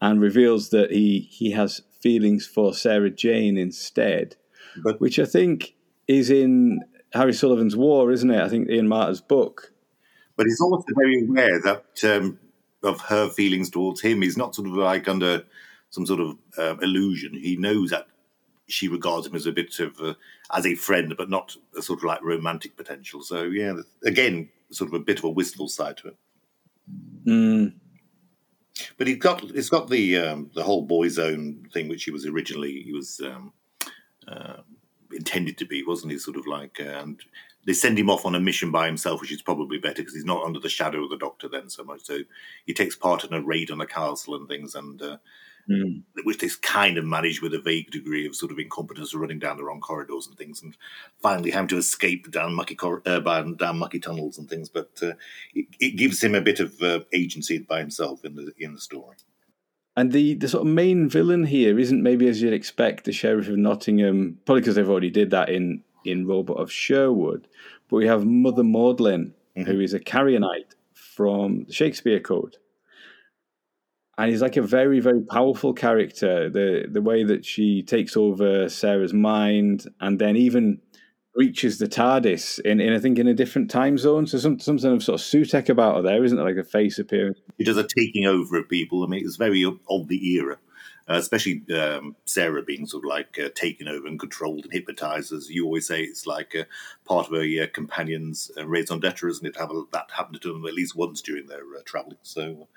[0.00, 4.36] and reveals that he he has feelings for Sarah Jane instead,
[4.82, 5.74] but, which I think
[6.06, 6.80] is in
[7.12, 8.40] Harry Sullivan's War, isn't it?
[8.40, 9.72] I think Ian Marter's book
[10.38, 12.38] but he's also very aware that um,
[12.84, 14.22] of her feelings towards him.
[14.22, 15.42] He's not sort of like under
[15.90, 17.34] some sort of uh, illusion.
[17.34, 18.06] He knows that
[18.68, 20.16] she regards him as a bit of a,
[20.54, 23.20] as a friend, but not a sort of like romantic potential.
[23.20, 23.74] So yeah,
[24.04, 26.16] again, sort of a bit of a wistful side to it.
[27.26, 27.74] Mm.
[28.96, 32.24] But he's got it's got the um, the whole boys' own thing, which he was
[32.26, 33.52] originally he was um,
[34.28, 34.58] uh,
[35.12, 36.18] intended to be, wasn't he?
[36.18, 37.20] Sort of like, uh, and
[37.66, 40.24] they send him off on a mission by himself, which is probably better because he's
[40.24, 42.04] not under the shadow of the Doctor then so much.
[42.04, 42.20] So
[42.64, 45.16] he takes part in a raid on the castle and things, and uh,
[45.68, 46.02] mm.
[46.24, 49.56] which they kind of manage with a vague degree of sort of incompetence, running down
[49.56, 50.76] the wrong corridors and things, and
[51.20, 54.68] finally having to escape down mucky cor- uh, down mucky tunnels and things.
[54.68, 55.12] But uh,
[55.54, 58.80] it, it, gives him a bit of uh, agency by himself in the in the
[58.80, 59.16] story.
[59.96, 63.48] And the, the sort of main villain here isn't maybe as you'd expect the sheriff
[63.48, 67.48] of Nottingham, probably because they've already did that in in Robot of Sherwood.
[67.88, 69.70] But we have Mother Maudlin, mm-hmm.
[69.70, 72.56] who is a Carrionite from the Shakespeare Code.
[74.16, 76.50] And he's like a very, very powerful character.
[76.50, 80.80] The the way that she takes over Sarah's mind and then even
[81.38, 84.26] reaches the TARDIS in, in I think in a different time zone.
[84.26, 86.42] So some something of sort of Sutekh about her there, isn't it?
[86.42, 87.38] Like a face appearance.
[87.56, 89.04] He does a taking over of people.
[89.04, 90.58] I mean, it's very of the era,
[91.08, 95.32] uh, especially um, Sarah being sort of like uh, taken over and controlled and hypnotized.
[95.32, 96.66] As you always say, it's like a
[97.04, 99.56] part of a uh, companion's uh, raison d'etre, isn't it?
[99.56, 102.18] Have a, that happened to them at least once during their uh, traveling.
[102.22, 102.68] So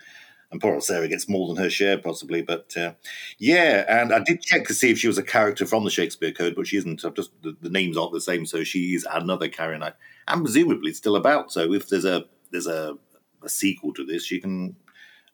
[0.51, 2.41] and poor old Sarah gets more than her share, possibly.
[2.41, 2.93] But uh,
[3.37, 6.33] yeah, and I did check to see if she was a character from the Shakespeare
[6.33, 7.05] Code, but she isn't.
[7.05, 9.79] I've just the, the names aren't the same, so she is another Carrie
[10.27, 11.51] and presumably still about.
[11.51, 12.97] So if there's a there's a,
[13.41, 14.75] a sequel to this, she can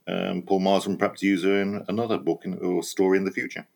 [0.07, 3.67] um, Paul Marsden perhaps use her in another book in, or story in the future.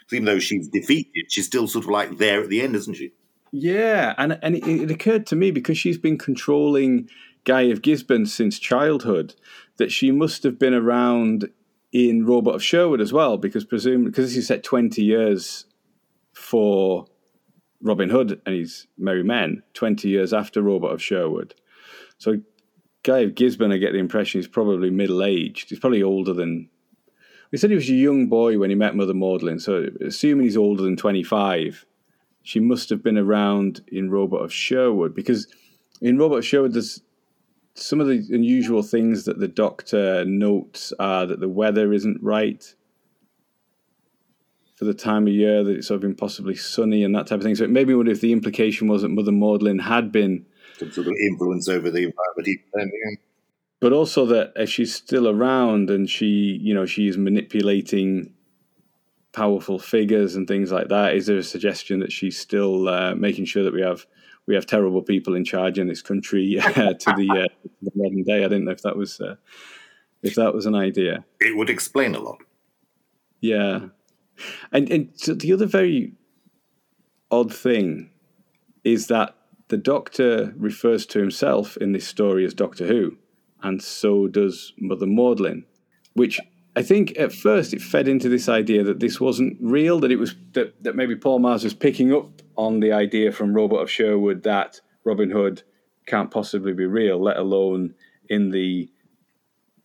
[0.00, 2.94] Because even though she's defeated, she's still sort of like there at the end, isn't
[2.94, 3.12] she?
[3.52, 7.08] Yeah, and and it, it occurred to me because she's been controlling
[7.44, 9.34] Guy of Gisborne since childhood
[9.78, 11.48] that she must have been around
[11.92, 15.66] in Robot of Sherwood as well, because presumably because this is set twenty years
[16.32, 17.06] for
[17.80, 21.54] Robin Hood and his Merry Men, twenty years after Robot of Sherwood.
[22.18, 22.40] So
[23.06, 25.70] Guy of Gisborne, I get the impression he's probably middle aged.
[25.70, 26.68] He's probably older than.
[27.52, 30.56] We said he was a young boy when he met Mother Maudlin, so assuming he's
[30.56, 31.86] older than twenty five,
[32.42, 35.46] she must have been around in Robot of Sherwood because
[36.00, 37.00] in Robot of Sherwood there's
[37.74, 42.74] some of the unusual things that the doctor notes are that the weather isn't right
[44.74, 47.44] for the time of year, that it's sort of impossibly sunny and that type of
[47.44, 47.54] thing.
[47.54, 50.44] So it made me wonder if the implication was that Mother Maudlin had been
[50.78, 53.20] some sort of influence over the environment.
[53.80, 58.32] But also that if she's still around and she, you know, she's manipulating
[59.32, 63.44] powerful figures and things like that, is there a suggestion that she's still uh, making
[63.44, 64.06] sure that we have
[64.46, 68.22] we have terrible people in charge in this country uh, to the, uh, the, modern
[68.22, 68.44] day.
[68.44, 69.36] I didn't know if that was uh,
[70.22, 71.24] if that was an idea.
[71.40, 72.38] It would explain a lot.
[73.40, 73.88] Yeah,
[74.72, 76.14] and and so the other very
[77.30, 78.10] odd thing
[78.84, 79.36] is that
[79.68, 83.16] the Doctor refers to himself in this story as Doctor Who,
[83.62, 85.64] and so does Mother Maudlin,
[86.14, 86.40] which
[86.76, 90.18] I think at first it fed into this idea that this wasn't real, that it
[90.18, 93.90] was that, that maybe Paul Magrs was picking up on the idea from Robot of
[93.90, 95.62] Sherwood that Robin Hood
[96.06, 97.94] can't possibly be real, let alone
[98.28, 98.90] in the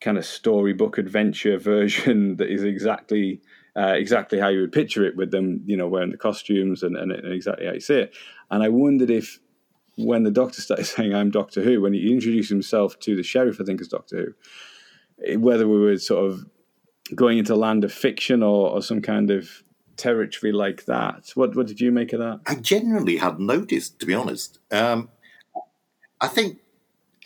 [0.02, 3.42] kind of storybook adventure version that is exactly
[3.74, 6.98] uh, exactly how you would picture it with them, you know, wearing the costumes and,
[6.98, 8.14] and, and, exactly how you see it.
[8.50, 9.40] And I wondered if
[9.98, 13.60] when the Doctor started saying "I'm Doctor Who," when he introduced himself to the sheriff,
[13.60, 14.36] I think as Doctor
[15.26, 16.46] Who, whether we were sort of
[17.16, 19.64] going into land of fiction or, or some kind of
[19.98, 21.32] territory like that.
[21.36, 22.42] What what did you make of that?
[22.46, 24.60] I generally hadn't noticed, to be honest.
[24.72, 25.10] Um,
[26.20, 26.60] I think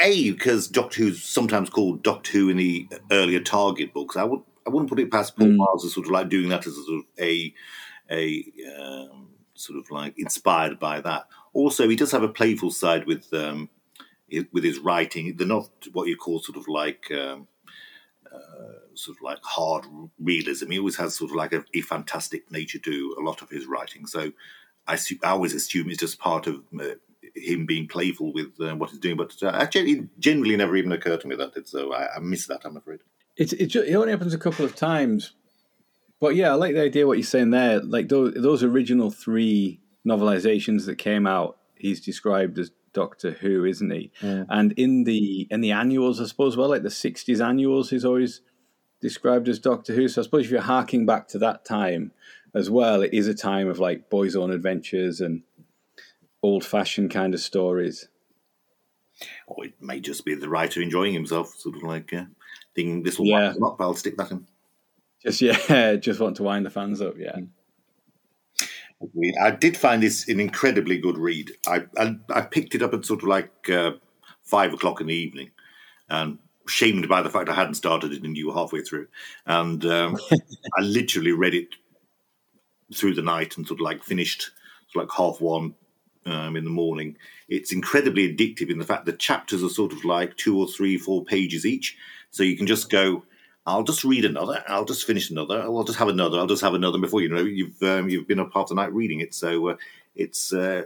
[0.02, 4.16] a because Doctor Who's sometimes called Doctor Who in the earlier Target books.
[4.16, 5.58] I would I wouldn't put it past Paul mm.
[5.58, 7.54] Miles as sort of like doing that as a sort of a
[8.12, 8.46] a
[8.78, 11.28] um, sort of like inspired by that.
[11.56, 13.70] Also, he does have a playful side with um,
[14.52, 15.38] with his writing.
[15.38, 17.48] They're not what you call sort of like um,
[18.30, 19.86] uh, sort of like hard
[20.20, 20.70] realism.
[20.72, 23.68] He always has sort of like a, a fantastic nature to a lot of his
[23.68, 24.06] writing.
[24.06, 24.34] So
[24.86, 26.96] I, I always assume it's just part of uh,
[27.34, 29.16] him being playful with uh, what he's doing.
[29.16, 31.70] But uh, actually, it generally never even occurred to me that did.
[31.70, 32.66] So I, I miss that.
[32.66, 33.00] I'm afraid.
[33.38, 35.32] It, it, it only happens a couple of times.
[36.20, 37.80] But yeah, I like the idea what you're saying there.
[37.80, 43.92] Like those, those original three novelizations that came out, he's described as Doctor Who, isn't
[43.92, 44.12] he?
[44.22, 44.46] Yeah.
[44.50, 48.42] And in the in the annuals, I suppose, well, like the '60s annuals, he's always
[49.02, 50.08] described as Doctor Who.
[50.08, 52.12] So I suppose if you're harking back to that time
[52.54, 55.44] as well, it is a time of like boys' own adventures and
[56.42, 58.08] old-fashioned kind of stories.
[59.48, 62.26] Or it may just be the writer enjoying himself, sort of like uh,
[62.76, 63.50] thinking this will yeah.
[63.50, 63.82] wind up.
[63.82, 64.48] I'll stick that in.
[65.22, 67.16] Just yeah, just want to wind the fans up.
[67.18, 67.40] Yeah.
[69.42, 71.52] I did find this an incredibly good read.
[71.68, 73.92] I I, I picked it up at sort of like uh,
[74.44, 75.52] five o'clock in the evening,
[76.10, 79.08] and shamed by the fact I hadn't started it and you were halfway through.
[79.46, 80.18] And um,
[80.78, 81.70] I literally read it
[82.94, 84.52] through the night and sort of like finished
[84.88, 85.76] sort of like half one
[86.26, 87.18] um, in the morning.
[87.50, 90.98] It's incredibly addictive in the fact the chapters are sort of like two or three,
[90.98, 91.98] four pages each.
[92.32, 93.24] So you can just go
[93.66, 94.64] I'll just read another.
[94.68, 95.62] I'll just finish another.
[95.62, 96.38] I'll just have another.
[96.38, 97.00] I'll just have another.
[97.00, 99.34] Before you know, you've um, you've been up half the night reading it.
[99.34, 99.76] So uh,
[100.16, 100.84] it's uh,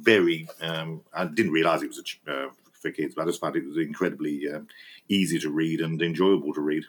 [0.00, 0.48] very.
[0.60, 3.66] Um, I didn't realise it was a, uh, for kids, but I just found it
[3.66, 4.66] was incredibly um,
[5.08, 6.84] easy to read and enjoyable to read.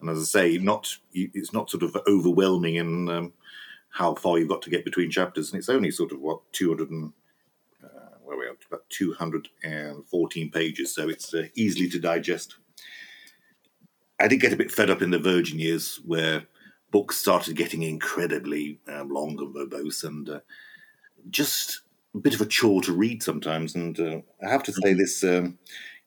[0.00, 3.32] And as I say, not it's not sort of overwhelming in um,
[3.90, 6.68] how far you've got to get between chapters, and it's only sort of what two
[6.68, 7.12] hundred and
[7.82, 12.58] uh, where we about two hundred and fourteen pages, so it's uh, easily to digest.
[14.20, 16.44] I did get a bit fed up in the Virgin years where
[16.90, 20.40] books started getting incredibly um, long and verbose and uh,
[21.30, 21.82] just
[22.14, 23.74] a bit of a chore to read sometimes.
[23.74, 25.58] And uh, I have to say, this um,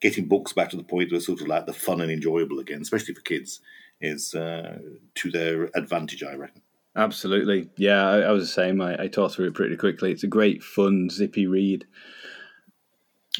[0.01, 2.81] getting books back to the point where sort of like the fun and enjoyable again,
[2.81, 3.61] especially for kids,
[4.01, 4.79] is uh,
[5.15, 6.61] to their advantage, I reckon.
[6.95, 7.69] Absolutely.
[7.77, 8.81] Yeah, I, I was the same.
[8.81, 10.11] I, I tore through it pretty quickly.
[10.11, 11.85] It's a great, fun, zippy read.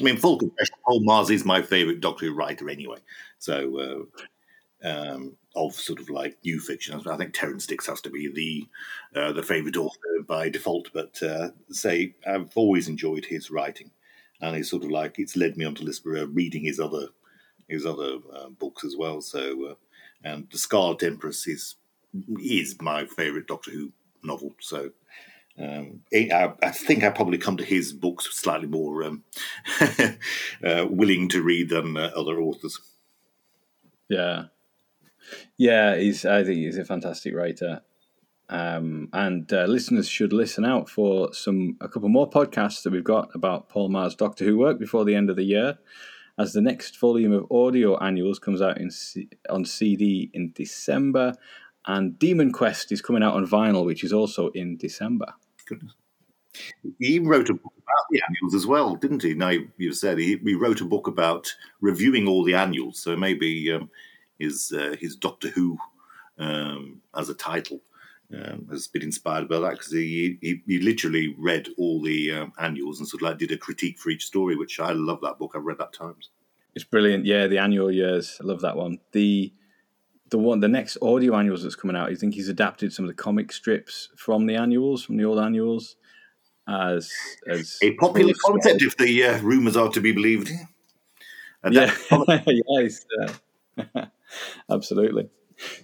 [0.00, 2.98] I mean, full confession, Paul Magrs is my favourite Doctor Who writer anyway.
[3.38, 4.22] So, uh,
[4.84, 9.20] um, of sort of like new fiction, I think Terrance Dicks has to be the
[9.20, 10.90] uh, the favourite author by default.
[10.92, 13.90] But uh, say, I've always enjoyed his writing,
[14.40, 17.08] and it's sort of like it's led me onto uh, reading his other
[17.68, 19.20] his other uh, books as well.
[19.20, 19.74] So, uh,
[20.24, 21.76] and the Scarlet Empress is
[22.40, 23.92] is my favourite Doctor Who
[24.24, 24.54] novel.
[24.60, 24.90] So,
[25.58, 29.24] um, I, I, think I probably come to his books slightly more um,
[30.62, 32.78] willing to read than other authors.
[34.08, 34.44] Yeah,
[35.56, 36.24] yeah, he's.
[36.24, 37.82] I think he's a fantastic writer,
[38.48, 43.04] um, and uh, listeners should listen out for some a couple more podcasts that we've
[43.04, 45.78] got about Paul Magrs Doctor Who work before the end of the year,
[46.38, 51.34] as the next volume of audio annuals comes out in C- on CD in December,
[51.86, 55.26] and Demon Quest is coming out on vinyl, which is also in December.
[55.66, 55.94] Goodness.
[56.98, 59.34] He wrote a book about the annuals as well, didn't he?
[59.34, 63.72] Now you said he, he wrote a book about reviewing all the annuals, so maybe
[63.72, 63.90] um,
[64.42, 65.78] his uh, his Doctor Who
[66.38, 67.80] um, as a title
[68.34, 72.52] um, has been inspired by that because he, he, he literally read all the um,
[72.58, 75.38] annuals and sort of like did a critique for each story, which I love that
[75.38, 75.52] book.
[75.54, 76.30] I've read that times.
[76.74, 77.26] It's brilliant.
[77.26, 78.38] Yeah, the annual years.
[78.40, 78.98] I love that one.
[79.12, 79.52] The
[80.30, 83.10] the one the next audio annuals that's coming out, I think he's adapted some of
[83.10, 85.96] the comic strips from the annuals, from the old annuals,
[86.66, 87.12] as
[87.46, 90.50] as a popular concept if the uh, rumours are to be believed.
[91.70, 91.94] Yeah,
[92.48, 93.84] yes, uh,
[94.70, 95.28] absolutely.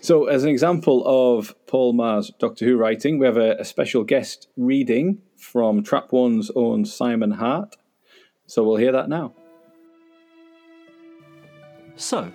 [0.00, 4.02] So, as an example of Paul Magrs Doctor Who writing, we have a, a special
[4.02, 7.76] guest reading from Trap One's own Simon Hart.
[8.46, 9.34] So, we'll hear that now.
[11.96, 12.32] So,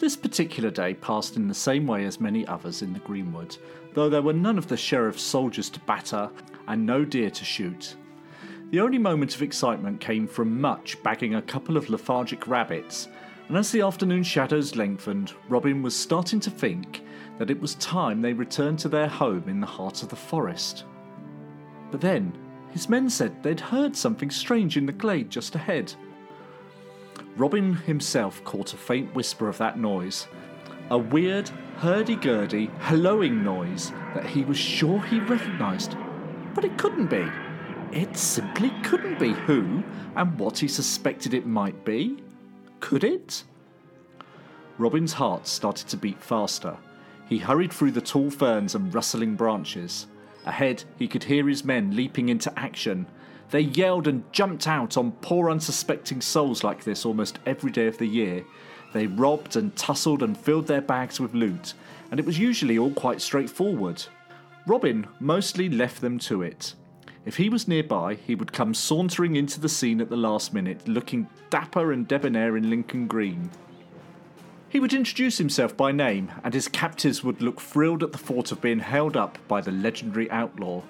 [0.00, 3.56] this particular day passed in the same way as many others in the Greenwood,
[3.94, 6.30] though there were none of the sheriff's soldiers to batter
[6.66, 7.96] and no deer to shoot.
[8.70, 13.08] The only moment of excitement came from Much bagging a couple of lethargic rabbits,
[13.48, 17.02] and as the afternoon shadows lengthened, Robin was starting to think
[17.38, 20.84] that it was time they returned to their home in the heart of the forest.
[21.90, 22.36] But then,
[22.70, 25.92] his men said they'd heard something strange in the glade just ahead.
[27.36, 30.26] Robin himself caught a faint whisper of that noise,
[30.90, 35.96] a weird, hurdy-gurdy, helloing noise that he was sure he recognised.
[36.54, 37.26] But it couldn't be.
[37.92, 39.82] It simply couldn't be who
[40.16, 42.22] and what he suspected it might be.
[42.82, 43.44] Could it?
[44.76, 46.76] Robin's heart started to beat faster.
[47.26, 50.06] He hurried through the tall ferns and rustling branches.
[50.44, 53.06] Ahead, he could hear his men leaping into action,
[53.52, 57.98] they yelled and jumped out on poor unsuspecting souls like this almost every day of
[57.98, 58.46] the year.
[58.94, 61.74] They robbed and tussled and filled their bags with loot,
[62.10, 64.02] and it was usually all quite straightforward.
[64.66, 66.74] Robin mostly left them to it.
[67.24, 70.88] If he was nearby, he would come sauntering into the scene at the last minute,
[70.88, 73.50] looking dapper and debonair in Lincoln Green.
[74.68, 78.50] He would introduce himself by name, and his captives would look thrilled at the thought
[78.50, 80.82] of being held up by the legendary outlaw.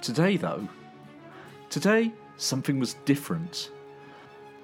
[0.00, 0.68] Today, though,
[1.70, 3.70] Today, something was different.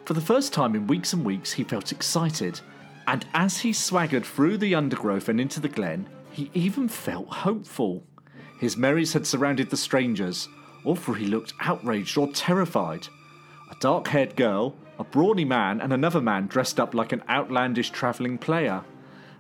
[0.07, 2.61] For the first time in weeks and weeks, he felt excited,
[3.07, 8.05] and as he swaggered through the undergrowth and into the glen, he even felt hopeful.
[8.59, 10.49] His merries had surrounded the strangers,
[10.85, 13.09] all for he looked outraged or terrified.
[13.71, 17.91] A dark haired girl, a brawny man, and another man dressed up like an outlandish
[17.91, 18.83] travelling player,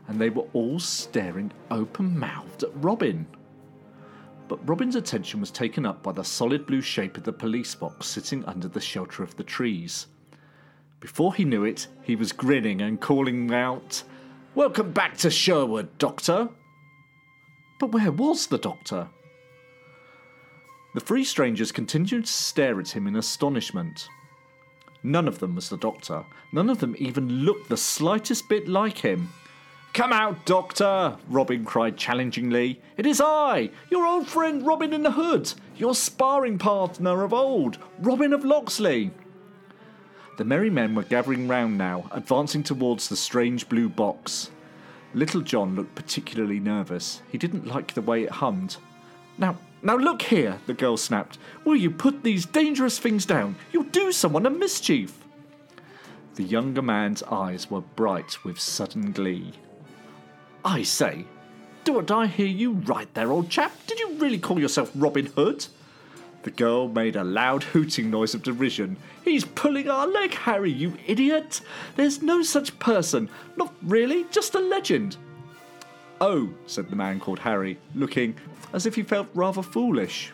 [0.09, 3.27] and they were all staring open mouthed at Robin
[4.49, 8.07] but Robin's attention was taken up by the solid blue shape of the police box
[8.07, 10.07] sitting under the shelter of the trees.
[11.01, 14.03] Before he knew it, he was grinning and calling out,
[14.55, 16.49] Welcome back to Sherwood, Doctor!
[17.79, 19.09] But where was the Doctor?
[20.95, 24.09] The three strangers continued to stare at him in astonishment.
[25.03, 26.25] None of them was the Doctor.
[26.53, 29.29] None of them even looked the slightest bit like him.
[29.93, 31.17] Come out, Doctor!
[31.29, 32.81] Robin cried challengingly.
[32.97, 37.79] It is I, your old friend Robin in the Hood, your sparring partner of old,
[38.01, 39.11] Robin of Locksley.
[40.39, 44.51] The merry men were gathering round now, advancing towards the strange blue box.
[45.15, 47.23] Little John looked particularly nervous.
[47.31, 48.77] He didn't like the way it hummed.
[49.39, 51.39] Now, now look here, the girl snapped.
[51.65, 53.57] Will you put these dangerous things down?
[53.73, 55.25] You'll do someone a mischief.
[56.35, 59.53] The younger man's eyes were bright with sudden glee.
[60.65, 61.25] I say,
[61.85, 63.73] do I hear you right there, old chap?
[63.87, 65.67] Did you really call yourself Robin Hood?
[66.47, 68.99] The girl made a loud hooting noise of derision.
[69.25, 71.61] He's pulling our leg, Harry, you idiot!
[71.97, 73.29] There's no such person.
[73.57, 75.17] Not really, just a legend.
[76.21, 78.37] Oh, said the man called Harry, looking
[78.73, 80.31] as if he felt rather foolish.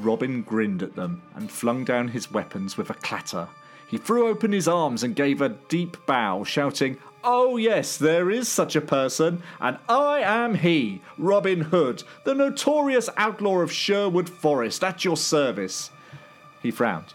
[0.00, 3.46] Robin grinned at them and flung down his weapons with a clatter.
[3.88, 8.48] He threw open his arms and gave a deep bow, shouting, Oh, yes, there is
[8.48, 14.82] such a person, and I am he, Robin Hood, the notorious outlaw of Sherwood Forest,
[14.82, 15.90] at your service.
[16.62, 17.14] He frowned.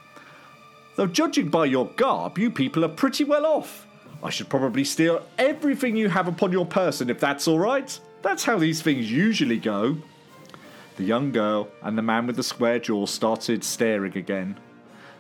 [0.96, 3.86] Though, judging by your garb, you people are pretty well off.
[4.24, 8.00] I should probably steal everything you have upon your person if that's all right.
[8.22, 9.98] That's how these things usually go.
[10.96, 14.58] The young girl and the man with the square jaw started staring again.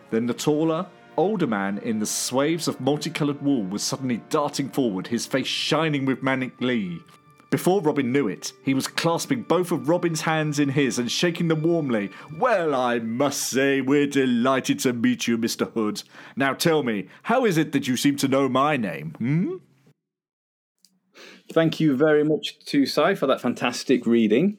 [0.09, 5.07] Then the taller, older man in the swaths of multicoloured wool was suddenly darting forward,
[5.07, 6.99] his face shining with manic glee.
[7.49, 11.47] Before Robin knew it, he was clasping both of Robin's hands in his and shaking
[11.47, 12.11] them warmly.
[12.37, 15.71] Well, I must say, we're delighted to meet you, Mr.
[15.71, 16.03] Hood.
[16.35, 19.55] Now tell me, how is it that you seem to know my name, hmm?
[21.53, 24.57] Thank you very much to Si for that fantastic reading.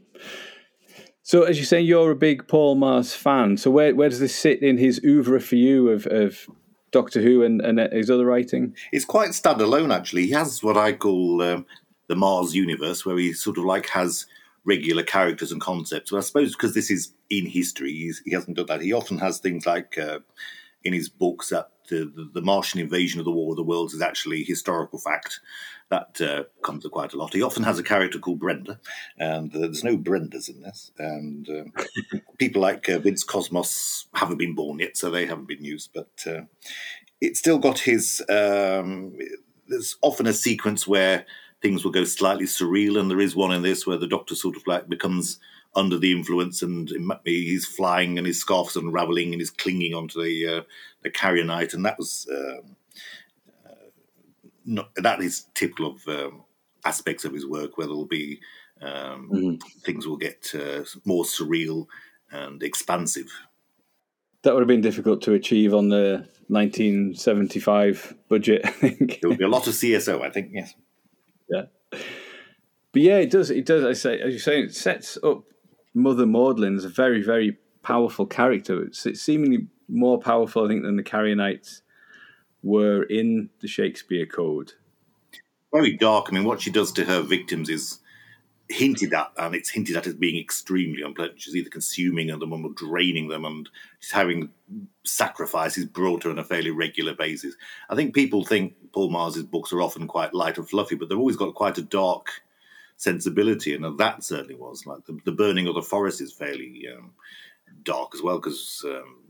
[1.29, 3.59] So, as you say, you're a big Paul Magrs fan.
[3.59, 6.49] So, where, where does this sit in his oeuvre for you of, of
[6.91, 8.75] Doctor Who and, and his other writing?
[8.93, 10.25] It's quite standalone, actually.
[10.25, 11.67] He has what I call um,
[12.07, 14.25] the Magrs universe, where he sort of like has
[14.65, 16.13] regular characters and concepts.
[16.13, 17.93] But I suppose because this is in history,
[18.25, 18.81] he hasn't done that.
[18.81, 20.21] He often has things like uh,
[20.83, 23.93] in his books that the, the, the, Martian invasion of the War of the Worlds
[23.93, 25.41] is actually historical fact.
[25.91, 27.33] That uh, comes up quite a lot.
[27.33, 28.79] He often has a character called Brenda,
[29.17, 30.93] and uh, there's no Brendas in this.
[30.99, 31.73] And um,
[32.39, 35.91] people like uh, Vince Cosmos haven't been born yet, so they haven't been used.
[35.95, 36.43] But uh,
[37.21, 38.23] it's still got his.
[38.29, 39.17] Um,
[39.67, 41.25] there's often a sequence where
[41.63, 44.57] things will go slightly surreal, and there is one in this where the Doctor sort
[44.57, 45.39] of like becomes
[45.75, 46.91] under the influence, and
[47.25, 50.63] he's flying, and his scarf's unraveling, and he's clinging onto the uh,
[51.03, 52.73] the Carrionite, and that was um, uh,
[54.69, 56.45] not, that is typical of um,
[56.85, 58.41] aspects of his work where there'll be
[58.81, 59.55] um, mm-hmm.
[59.81, 61.87] things will get uh, more surreal
[62.31, 63.31] and expansive.
[64.43, 68.63] That would have been difficult to achieve on the 1975 budget.
[68.65, 70.23] I think there would be a lot of CSO.
[70.23, 70.75] I think yes.
[71.51, 71.63] Yeah,
[72.93, 73.51] but yeah, it does.
[73.51, 73.85] It does.
[73.85, 75.45] I say, as you say, it sets up
[75.95, 78.83] Mother Maudlin as a very, very powerful character.
[78.83, 81.81] It's, it's seemingly more powerful, I think, than the Carrionites
[82.63, 84.73] were in the Shakespeare Code.
[85.73, 86.27] Very dark.
[86.29, 87.99] I mean, what she does to her victims is
[88.69, 91.41] hinted at, and it's hinted at as being extremely unpleasant.
[91.41, 94.51] She's either consuming them or draining them, and she's having
[95.05, 97.55] sacrifices brought to her on a fairly regular basis.
[97.89, 101.19] I think people think Paul Magrs's books are often quite light and fluffy, but they've
[101.19, 102.31] always got quite a dark
[102.97, 107.13] sensibility, and that certainly was like the, the burning of the forest is fairly um,
[107.85, 109.23] dark as well because um,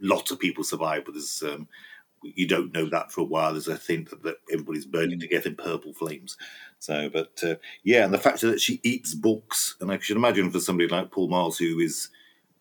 [0.00, 1.68] lots of people survive, but there's um,
[2.34, 3.52] you don't know that for a while.
[3.52, 6.36] There's a thing that, that everybody's burning to get in purple flames.
[6.78, 10.50] So, but uh, yeah, and the fact that she eats books, and I should imagine
[10.50, 12.10] for somebody like Paul Magrs, who is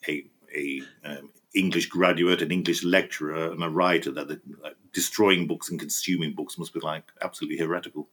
[0.08, 5.48] a a um, English graduate, an English lecturer, and a writer, that the, like, destroying
[5.48, 8.08] books and consuming books must be like absolutely heretical.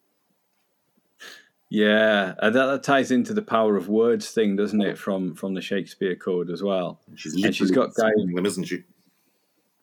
[1.69, 4.99] Yeah, and that, that, ties into the power of words thing, doesn't it?
[4.99, 7.01] From from the Shakespeare Code as well.
[7.15, 8.83] She's and she's got guy, them, isn't she?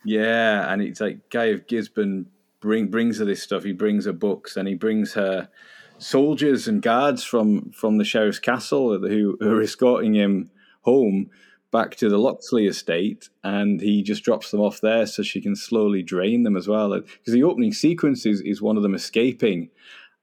[0.04, 2.28] Yeah, and it's like Guy of Gisborne
[2.60, 3.64] bring brings her this stuff.
[3.64, 5.50] He brings her books, and he brings her
[5.98, 11.30] soldiers and guards from from the sheriff's castle who, who are escorting him home
[11.72, 15.56] back to the Locksley estate, and he just drops them off there so she can
[15.56, 16.92] slowly drain them as well.
[16.92, 19.70] Because the opening sequence is, is one of them escaping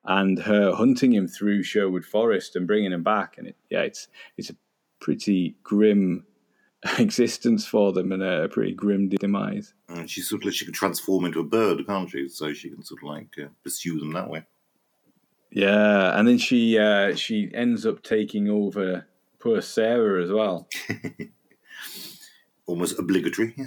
[0.05, 3.37] and her hunting him through Sherwood Forest and bringing him back.
[3.39, 4.57] And it, yeah, it's it's a
[5.01, 6.25] pretty grim
[6.99, 9.75] existence for them and a, pretty grim demise.
[9.89, 12.29] And she sort of she can transform into a bird, can't she?
[12.29, 14.45] So she can sort of like uh, pursue them that way.
[15.51, 19.07] Yeah, and then she uh, she ends up taking over
[19.39, 20.69] poor Sarah as well.
[22.67, 23.55] Almost obligatory.
[23.57, 23.67] Yeah.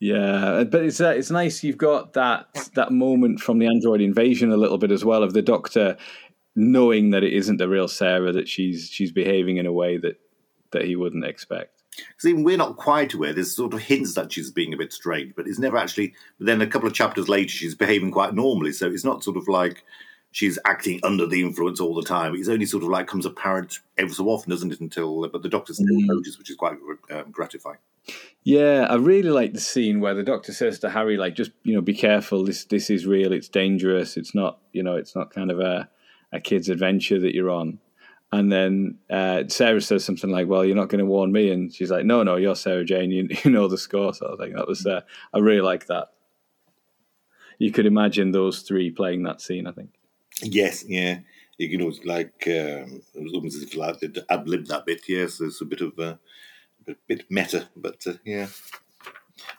[0.00, 4.50] Yeah, but it's uh, it's nice you've got that that moment from the android invasion
[4.52, 5.96] a little bit as well of the doctor
[6.56, 10.20] knowing that it isn't the real Sarah that she's she's behaving in a way that
[10.72, 11.73] that he wouldn't expect.
[11.96, 13.32] Because even we're not quite aware.
[13.32, 16.14] There's sort of hints that she's being a bit strange, but it's never actually.
[16.38, 18.72] But then a couple of chapters later, she's behaving quite normally.
[18.72, 19.84] So it's not sort of like
[20.32, 22.34] she's acting under the influence all the time.
[22.34, 24.80] It's only sort of like comes apparent every so often, doesn't it?
[24.80, 26.06] Until but the doctor still mm.
[26.06, 26.76] notices, which is quite
[27.10, 27.78] um, gratifying.
[28.42, 31.74] Yeah, I really like the scene where the doctor says to Harry, like, just you
[31.74, 32.44] know, be careful.
[32.44, 33.32] This this is real.
[33.32, 34.16] It's dangerous.
[34.16, 35.88] It's not, you know, it's not kind of a
[36.32, 37.78] a kid's adventure that you're on.
[38.34, 41.72] And then uh, Sarah says something like, "Well, you're not going to warn me," and
[41.72, 43.12] she's like, "No, no, you're Sarah Jane.
[43.12, 44.54] You, you know the score." Sort of thing.
[44.54, 46.08] That was uh, I really like that.
[47.60, 49.68] You could imagine those three playing that scene.
[49.68, 49.90] I think.
[50.42, 51.20] Yes, yeah.
[51.58, 55.02] You know, it's like um, it was almost as if like ad lib that bit.
[55.08, 56.16] Yes, there's a bit of uh,
[56.88, 58.48] a bit meta, but uh, yeah.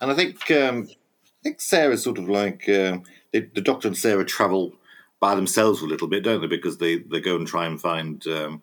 [0.01, 3.97] And I think um, I think Sarah's sort of like um, the, the Doctor and
[3.97, 4.73] Sarah travel
[5.19, 6.47] by themselves a little bit, don't they?
[6.47, 8.61] Because they, they go and try and find um,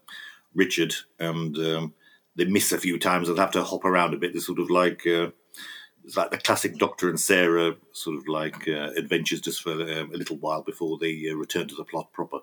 [0.54, 1.94] Richard, and um,
[2.36, 4.32] they miss a few times and have to hop around a bit.
[4.32, 5.30] They're sort of like uh,
[6.04, 10.10] it's like the classic Doctor and Sarah sort of like uh, adventures just for um,
[10.12, 12.38] a little while before they uh, return to the plot proper.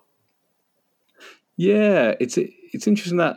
[1.56, 3.36] Yeah, it's it's interesting that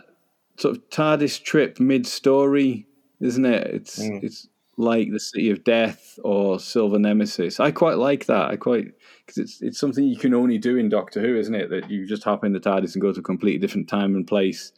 [0.58, 2.88] sort of TARDIS trip mid story,
[3.20, 3.68] isn't it?
[3.68, 4.24] It's mm.
[4.24, 4.48] it's
[4.78, 7.60] like the City of Death or Silver Nemesis.
[7.60, 8.50] I quite like that.
[8.50, 8.94] I quite
[9.26, 11.70] because it's it's something you can only do in Doctor Who, isn't it?
[11.70, 14.28] That you just hop in the TARDIS and go to a completely different time and
[14.28, 14.72] place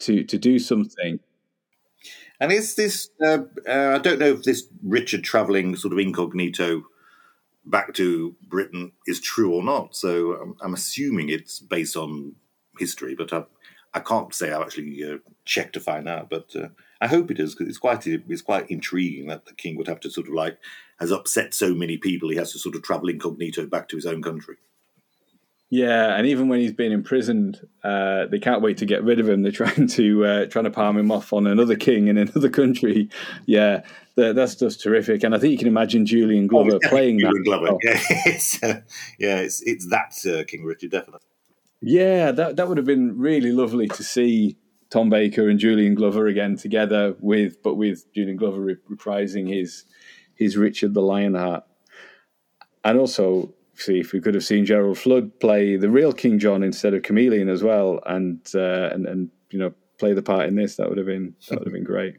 [0.00, 1.20] to to do something.
[2.40, 3.10] And is this?
[3.24, 3.38] Uh,
[3.68, 6.84] uh, I don't know if this Richard traveling sort of incognito
[7.64, 9.94] back to Britain is true or not.
[9.94, 12.34] So I'm, I'm assuming it's based on
[12.78, 13.44] history, but I,
[13.92, 16.30] I can't say I've actually uh, checked to find out.
[16.30, 16.68] But uh,
[17.00, 20.00] I hope it is because it's quite it's quite intriguing that the king would have
[20.00, 20.58] to sort of like
[20.98, 24.06] has upset so many people he has to sort of travel incognito back to his
[24.06, 24.56] own country.
[25.70, 29.28] Yeah, and even when he's been imprisoned, uh, they can't wait to get rid of
[29.28, 29.42] him.
[29.42, 33.10] They're trying to uh, trying to palm him off on another king in another country.
[33.44, 33.82] Yeah,
[34.16, 35.22] that, that's just terrific.
[35.22, 37.44] And I think you can imagine Julian Glover oh, playing Julian that.
[37.44, 37.68] Glover.
[37.72, 37.78] Oh.
[37.82, 38.80] Yeah, it's, uh,
[39.18, 41.20] yeah, it's it's that uh, King Richard definitely.
[41.82, 44.56] Yeah, that that would have been really lovely to see
[44.90, 49.84] Tom Baker and Julian Glover again together with, but with Julian Glover reprising his
[50.34, 51.64] his Richard the Lionheart,
[52.84, 56.62] and also see if we could have seen Gerald Flood play the real King John
[56.62, 60.54] instead of Kamelion as well, and uh, and and you know play the part in
[60.54, 62.16] this, that would have been that would have been great.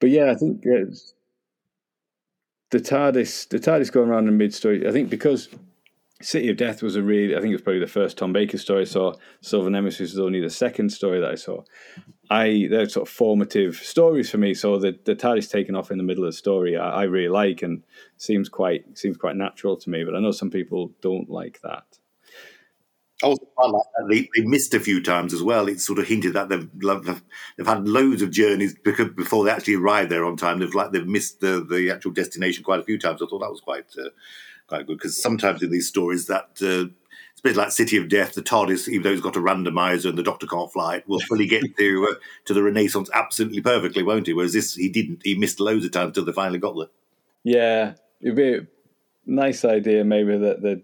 [0.00, 4.86] But yeah, I think the TARDIS the TARDIS going around in mid story.
[4.86, 5.48] I think because
[6.22, 8.56] City of Death was a really, I think it was probably the first Tom Baker
[8.56, 9.14] story I saw.
[9.42, 11.62] Silver Nemesis was only the second story that I saw.
[12.30, 14.54] I they're sort of formative stories for me.
[14.54, 17.28] So the the TARDIS taken off in the middle of the story, I, I really
[17.28, 17.82] like and
[18.16, 20.04] seems quite seems quite natural to me.
[20.04, 21.84] But I know some people don't like that.
[23.22, 23.46] Also,
[24.10, 25.68] they, they missed a few times as well.
[25.68, 26.68] It's sort of hinted that they've
[27.56, 30.58] they've had loads of journeys before they actually arrived there on time.
[30.58, 33.22] They've like they've missed the, the actual destination quite a few times.
[33.22, 34.10] I thought that was quite uh,
[34.66, 36.90] quite good because sometimes in these stories that uh,
[37.36, 38.34] it's a bit like City of Death.
[38.34, 41.20] The TARDIS, even though it's got a randomizer and the Doctor can't fly it, will
[41.20, 42.14] fully get to uh,
[42.46, 44.32] to the Renaissance absolutely perfectly, won't he?
[44.32, 45.20] Whereas this, he didn't.
[45.22, 46.88] He missed loads of times until they finally got there.
[47.44, 48.66] Yeah, it'd be a
[49.26, 50.82] nice idea maybe that the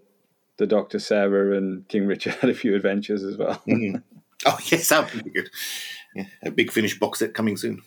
[0.57, 3.61] the Doctor Sarah and King Richard had a few adventures as well.
[3.67, 4.03] mm.
[4.45, 5.49] Oh yes, that would be good.
[6.13, 7.81] Yeah, a big Finish box set coming soon.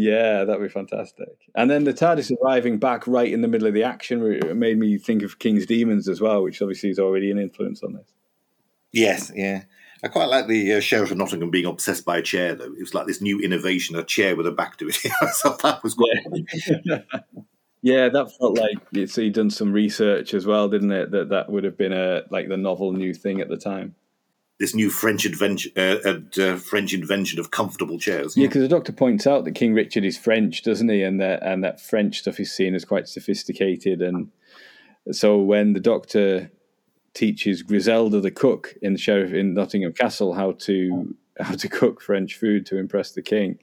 [0.00, 1.50] Yeah, that'd be fantastic.
[1.56, 4.20] And then the TARDIS arriving back right in the middle of the action
[4.56, 7.94] made me think of King's Demons as well, which obviously is already an influence on
[7.94, 8.06] this.
[8.92, 9.64] Yes, yeah.
[10.04, 12.66] I quite like the uh, Sheriff of Nottingham being obsessed by a chair, though.
[12.66, 14.94] It was like this new innovation, a chair with a back to it.
[15.32, 16.44] so that was quite
[16.84, 16.98] yeah.
[17.82, 21.10] yeah, that felt like so he'd done some research as well, didn't it?
[21.10, 23.96] That that would have been a like the novel new thing at the time
[24.58, 28.36] this new French adventure, uh, uh, French invention of comfortable chairs.
[28.36, 31.02] Yeah, because the doctor points out that King Richard is French, doesn't he?
[31.02, 34.02] And that and that French stuff is seen as quite sophisticated.
[34.02, 34.30] And
[35.12, 36.50] so when the doctor
[37.14, 42.00] teaches Griselda the cook in the sheriff in Nottingham Castle how to how to cook
[42.02, 43.58] French food to impress the king,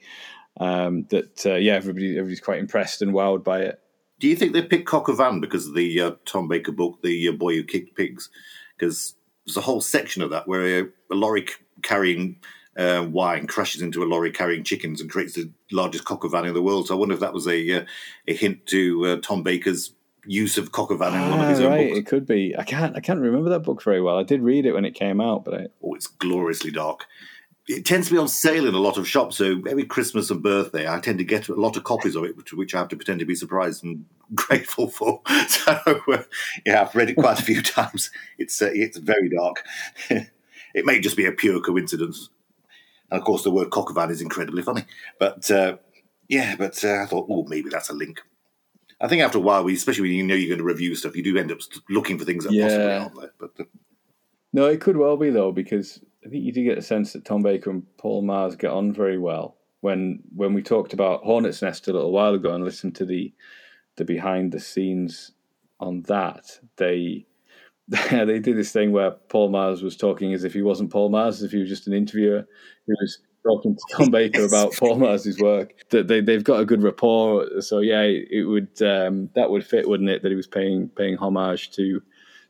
[0.58, 3.80] um, that uh, yeah, everybody everybody's quite impressed and wowed by it.
[4.18, 7.28] Do you think they picked au vin because of the uh, Tom Baker book, The
[7.28, 8.30] uh, Boy Who Kicked Pigs?
[8.74, 9.14] Because
[9.46, 11.46] there's a whole section of that where a, a lorry
[11.82, 12.40] carrying
[12.76, 16.54] uh, wine crashes into a lorry carrying chickens and creates the largest au vin in
[16.54, 16.88] the world.
[16.88, 17.84] So I wonder if that was a uh,
[18.28, 19.92] a hint to uh, Tom Baker's
[20.26, 21.88] use of au vin in ah, one of his own right.
[21.88, 21.98] books.
[21.98, 22.54] It could be.
[22.56, 22.96] I can't.
[22.96, 24.18] I can't remember that book very well.
[24.18, 25.66] I did read it when it came out, but I...
[25.82, 27.06] oh, it's gloriously dark
[27.68, 29.36] it tends to be on sale in a lot of shops.
[29.36, 32.36] So every Christmas and birthday, I tend to get a lot of copies of it,
[32.36, 34.04] which, which I have to pretend to be surprised and
[34.34, 35.22] grateful for.
[35.48, 35.72] So
[36.12, 36.22] uh,
[36.64, 38.10] yeah, I've read it quite a few times.
[38.38, 39.64] It's uh, it's very dark.
[40.10, 42.30] it may just be a pure coincidence.
[43.10, 44.84] And of course, the word au is incredibly funny.
[45.18, 45.78] But uh,
[46.28, 48.20] yeah, but uh, I thought, oh, maybe that's a link.
[49.00, 51.16] I think after a while, we, especially when you know you're going to review stuff,
[51.16, 51.58] you do end up
[51.90, 52.64] looking for things that yeah.
[52.64, 53.32] possibly aren't there.
[53.38, 53.64] But uh,
[54.52, 57.24] no, it could well be though, because I think you do get a sense that
[57.24, 59.56] Tom Baker and Paul Magrs get on very well.
[59.80, 63.32] When when we talked about Hornet's Nest a little while ago and listened to the
[63.96, 65.32] the behind the scenes
[65.78, 67.26] on that, they
[67.88, 71.28] they did this thing where Paul Magrs was talking as if he wasn't Paul Magrs,
[71.28, 72.44] as if he was just an interviewer.
[72.86, 75.74] who was talking to Tom Baker about Paul Magrs's work.
[75.90, 77.60] That they they've got a good rapport.
[77.60, 80.22] So yeah, it would um, that would fit, wouldn't it?
[80.22, 82.02] That he was paying paying homage to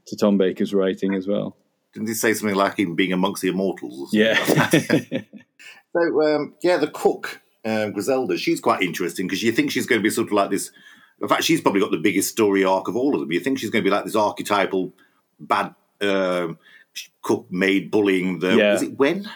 [0.06, 1.58] to Tom Baker's writing as well.
[1.96, 4.12] Didn't he say something like him being amongst the immortals?
[4.12, 4.36] Yeah.
[5.94, 9.98] so um, yeah, the cook um, Griselda, she's quite interesting because you think she's going
[9.98, 10.70] to be sort of like this.
[11.22, 13.32] In fact, she's probably got the biggest story arc of all of them.
[13.32, 14.92] You think she's going to be like this archetypal
[15.40, 16.58] bad um,
[17.22, 18.56] cook maid bullying the.
[18.56, 18.74] Yeah.
[18.74, 19.26] Is it when?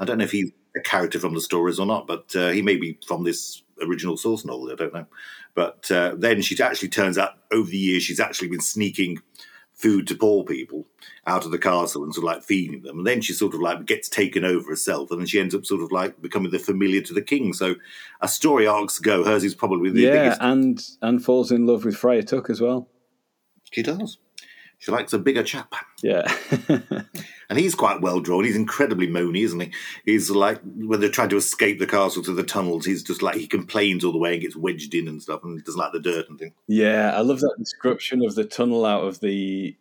[0.00, 2.62] I don't know if he's a character from the stories or not, but uh, he
[2.62, 4.72] may be from this original source novel.
[4.72, 5.06] I don't know.
[5.54, 9.20] But uh, then she actually turns out over the years she's actually been sneaking
[9.76, 10.86] food to poor people
[11.26, 12.98] out of the castle and sort of like feeding them.
[12.98, 15.66] And then she sort of like gets taken over herself, and then she ends up
[15.66, 17.52] sort of like becoming the familiar to the king.
[17.52, 17.76] So
[18.22, 20.40] as story arcs go, hers is probably the yeah, biggest.
[20.40, 22.88] and and falls in love with Friar Tuck as well.
[23.70, 24.18] She does.
[24.78, 25.74] She likes a bigger chap.
[26.02, 26.32] Yeah.
[27.48, 28.44] And he's quite well drawn.
[28.44, 29.72] He's incredibly moany, isn't he?
[30.04, 32.84] He's like when they're trying to escape the castle to the tunnels.
[32.84, 35.62] He's just like he complains all the way and gets wedged in and stuff, and
[35.62, 36.54] doesn't like the dirt and things.
[36.66, 39.76] Yeah, I love that description of the tunnel out of the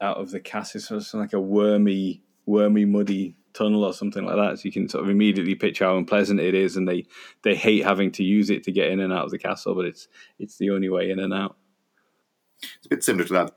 [0.00, 0.80] out of the castle.
[0.80, 4.58] So it's like a wormy, wormy, muddy tunnel or something like that.
[4.58, 7.04] So you can sort of immediately picture how unpleasant it is, and they
[7.42, 9.84] they hate having to use it to get in and out of the castle, but
[9.84, 11.56] it's it's the only way in and out.
[12.62, 13.52] It's a bit similar to that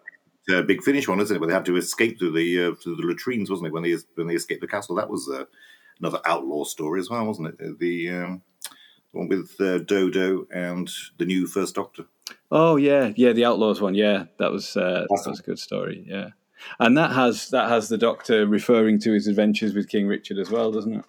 [0.52, 1.40] uh, big finish one, isn't it?
[1.40, 3.74] Where they have to escape through the uh, through the latrines, wasn't it?
[3.74, 5.46] When they when they escaped the castle, that was uh,
[6.00, 7.80] another outlaw story as well, wasn't it?
[7.80, 8.42] The um,
[9.12, 12.06] one with uh, Dodo and the new First Doctor.
[12.52, 13.96] Oh yeah, yeah, the Outlaws one.
[13.96, 16.04] Yeah, that was uh, that was a good story.
[16.08, 16.30] Yeah,
[16.80, 20.50] and that has that has the Doctor referring to his adventures with King Richard as
[20.50, 21.06] well, doesn't it?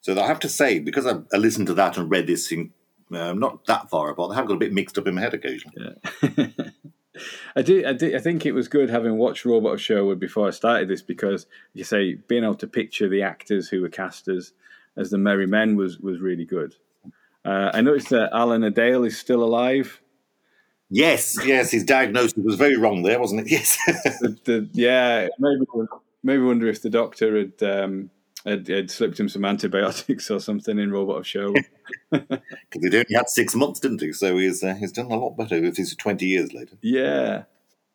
[0.00, 2.72] So I have to say, because I, I listened to that and read this in
[3.12, 5.34] um, not that far apart, I have got a bit mixed up in my head
[5.34, 5.96] occasionally.
[7.56, 8.16] I did, I.
[8.16, 11.46] I think it was good having watched Robot of Sherwood before I started this because
[11.72, 14.52] you say being able to picture the actors who were cast as
[14.96, 16.74] as the Merry Men was was really good.
[17.44, 20.00] Uh, I noticed that Alan-a-Dale is still alive.
[20.88, 23.50] Yes, yes, his diagnosis was very wrong there, wasn't it?
[23.50, 23.76] Yes.
[24.20, 25.64] The, the, yeah, maybe
[26.22, 28.10] maybe wonder if the doctor had, um,
[28.46, 31.64] had had slipped him some antibiotics or something in Robot of Sherwood.
[32.10, 34.12] Because he'd only had six months, didn't he?
[34.12, 36.76] So he's uh, he's done a lot better if he's 20 years later.
[36.82, 37.44] yeah,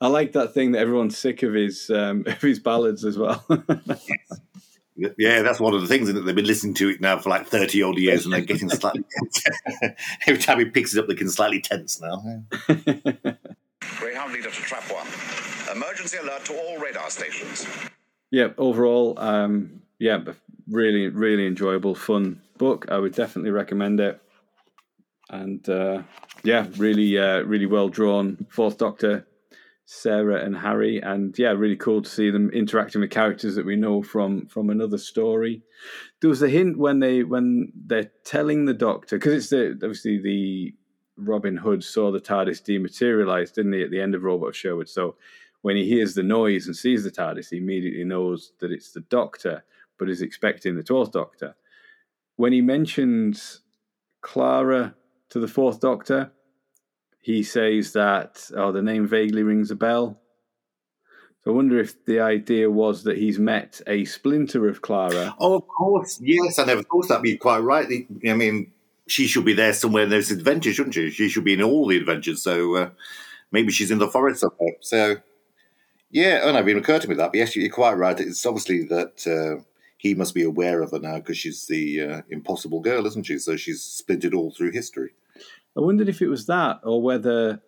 [0.01, 3.45] I like that thing that everyone's sick of his um, of his ballads as well.
[5.17, 6.25] Yeah, that's one of the things, isn't?
[6.25, 9.05] They've been listening to it now for like 30 odd years and they're getting slightly
[9.17, 9.43] tense.
[10.27, 12.21] Every time he picks it up, they're getting slightly tense now.
[13.97, 15.07] Greyhound leader to trap one.
[15.73, 17.65] Emergency alert to all radar stations.
[18.29, 20.19] yeah, overall, um, yeah,
[20.67, 22.85] really, really enjoyable, fun book.
[22.89, 24.21] I would definitely recommend it.
[25.29, 26.03] And uh,
[26.43, 28.47] yeah, really, uh, really well drawn.
[28.49, 29.27] Fourth Doctor,
[29.85, 33.75] Sarah and Harry, and yeah, really cool to see them interacting with characters that we
[33.75, 35.61] know from from another story.
[36.21, 40.19] There was a hint when they when they're telling the Doctor because it's the obviously
[40.19, 40.73] the
[41.17, 44.89] Robin Hood saw the TARDIS dematerialize, didn't he, at the end of Robot of Sherwood?
[44.89, 45.15] So
[45.61, 49.01] when he hears the noise and sees the TARDIS, he immediately knows that it's the
[49.01, 49.63] Doctor,
[49.99, 51.55] but is expecting the Twelfth Doctor.
[52.37, 53.61] When he mentions
[54.21, 54.95] Clara
[55.29, 56.31] to the Fourth Doctor,
[57.21, 60.19] he says that oh, the name vaguely rings a bell.
[61.43, 65.35] So I wonder if the idea was that he's met a splinter of Clara.
[65.39, 66.19] Oh, of course.
[66.21, 67.87] Yes, I never thought that'd be quite right.
[68.27, 68.71] I mean,
[69.07, 71.09] she should be there somewhere in those adventures, shouldn't she?
[71.11, 72.41] She should be in all the adventures.
[72.41, 72.89] So uh,
[73.51, 74.75] maybe she's in the forest somewhere.
[74.81, 75.17] So,
[76.11, 77.31] yeah, oh, no, it didn't occur to me that.
[77.31, 78.19] But yes, you're quite right.
[78.19, 79.63] It's obviously that uh,
[79.99, 83.37] he must be aware of her now because she's the uh, impossible girl, isn't she?
[83.37, 85.11] So she's splintered all through history.
[85.77, 87.61] I wondered if it was that or whether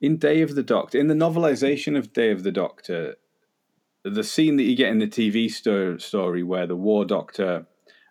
[0.00, 3.16] in Day of the Doctor, in the novelization of Day of the Doctor,
[4.04, 7.66] the scene that you get in the TV sto- story where the War Doctor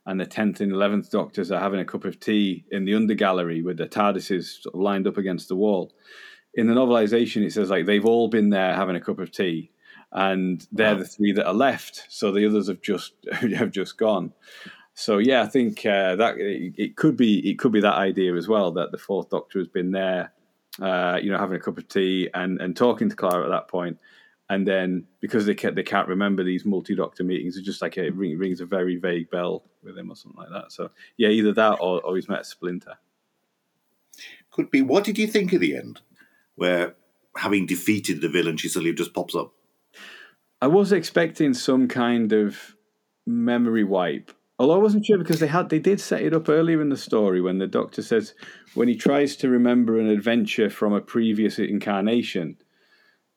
[0.05, 3.63] and the 10th and 11th Doctors are having a cup of tea in the undergallery
[3.63, 5.93] with the TARDISes sort of lined up against the wall.
[6.53, 9.71] In the novelization, it says like they've all been there having a cup of tea,
[10.13, 12.05] and they're the three that are left.
[12.09, 14.33] So the others have just have just gone.
[14.93, 18.35] So yeah, I think uh, that it, it could be it could be that idea
[18.35, 20.31] as well that the fourth Doctor has been there,
[20.81, 23.67] uh, you know, having a cup of tea and and talking to Clara at that
[23.67, 23.97] point,
[24.49, 27.97] and then because they can't, they can't remember these multi Doctor meetings, it's just like
[27.97, 30.71] a, it ring, rings a very vague bell with him or something like that.
[30.71, 32.97] So yeah, either that or, or he's met a Splinter.
[34.51, 34.83] Could be.
[34.83, 36.01] What did you think of the end?
[36.53, 36.93] Where
[37.35, 39.53] having defeated the villain, she suddenly just pops up.
[40.63, 42.77] I was expecting some kind of
[43.27, 44.31] memory wipe.
[44.57, 46.95] Although I wasn't sure because they had they did set it up earlier in the
[46.95, 48.33] story when the doctor says
[48.73, 52.55] when he tries to remember an adventure from a previous incarnation,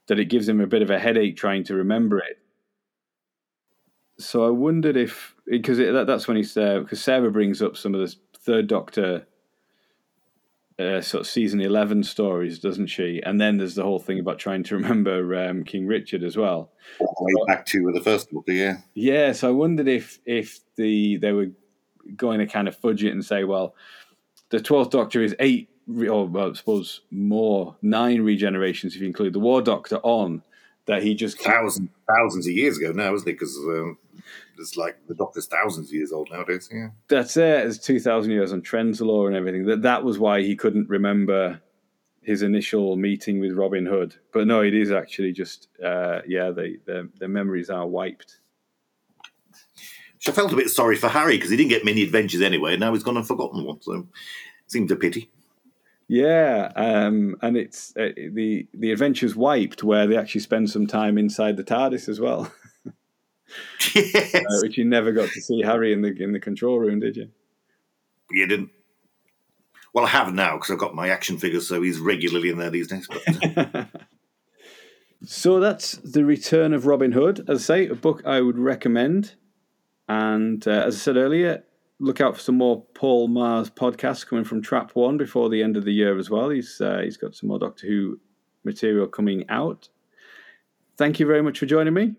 [0.06, 2.38] that it gives him a bit of a headache trying to remember it.
[4.20, 7.76] So I wondered if because that, that's when he's uh, there because Sarah brings up
[7.76, 9.26] some of the Third Doctor
[10.78, 13.20] uh, sort of season eleven stories, doesn't she?
[13.24, 16.70] And then there's the whole thing about trying to remember um, King Richard as well.
[17.00, 18.78] All the way back to the first book, yeah.
[18.94, 21.48] Yeah, so I wondered if if the they were
[22.14, 23.74] going to kind of fudge it and say, well,
[24.50, 29.32] the Twelfth Doctor is eight, or well, I suppose more nine regenerations if you include
[29.32, 30.42] the War Doctor on
[30.86, 33.32] that he just thousands thousands of years ago now, isn't it?
[33.32, 33.98] Because um,
[34.58, 36.68] it's like the Doctor's thousands of years old nowadays.
[36.72, 37.66] Yeah, that's it.
[37.66, 39.66] It's two thousand years on Trenzalore and everything.
[39.66, 41.60] That that was why he couldn't remember
[42.22, 44.16] his initial meeting with Robin Hood.
[44.32, 48.40] But no, it is actually just uh, yeah, they their, their memories are wiped.
[50.14, 52.72] Which I felt a bit sorry for Harry because he didn't get many adventures anyway.
[52.72, 54.06] And now he's gone and forgotten one, so it
[54.66, 55.30] seems a pity.
[56.08, 61.18] Yeah, um, and it's uh, the the adventures wiped where they actually spend some time
[61.18, 62.52] inside the TARDIS as well.
[63.94, 64.34] yes.
[64.34, 67.16] uh, which you never got to see Harry in the in the control room, did
[67.16, 67.28] you?
[68.30, 68.70] You didn't.
[69.92, 72.70] Well, I have now because I've got my action figures, so he's regularly in there
[72.70, 73.08] these days.
[73.08, 73.88] But,
[75.24, 77.48] so that's the return of Robin Hood.
[77.48, 79.34] As I say, a book I would recommend.
[80.08, 81.64] And uh, as I said earlier,
[81.98, 85.76] look out for some more Paul Magrs podcasts coming from Trap One before the end
[85.76, 86.50] of the year as well.
[86.50, 88.20] He's uh, he's got some more Doctor Who
[88.64, 89.88] material coming out.
[90.98, 92.14] Thank you very much for joining me.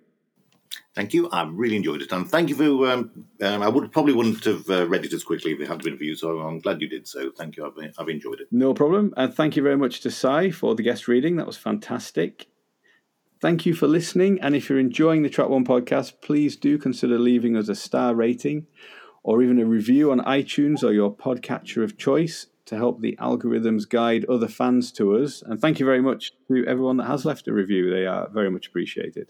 [0.95, 1.29] Thank you.
[1.29, 2.91] I really enjoyed it, and thank you for.
[2.91, 5.83] Um, um, I would probably wouldn't have uh, read it as quickly if it hadn't
[5.83, 6.15] been for you.
[6.15, 7.07] So I'm glad you did.
[7.07, 7.65] So thank you.
[7.65, 8.47] I've, I've enjoyed it.
[8.51, 11.35] No problem, and thank you very much to Si for the guest reading.
[11.35, 12.47] That was fantastic.
[13.39, 14.39] Thank you for listening.
[14.41, 18.15] And if you're enjoying the Trap One podcast, please do consider leaving us a star
[18.15, 18.65] rating
[19.21, 23.87] or even a review on iTunes or your podcatcher of choice to help the algorithms
[23.87, 25.43] guide other fans to us.
[25.43, 27.91] And thank you very much to everyone that has left a review.
[27.91, 29.29] They are very much appreciated.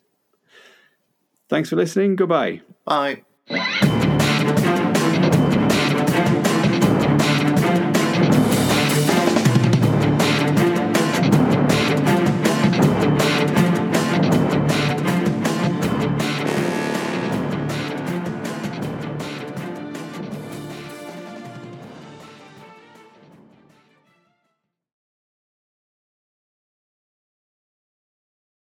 [1.49, 2.15] Thanks for listening.
[2.15, 2.61] Goodbye.
[2.85, 3.23] Bye.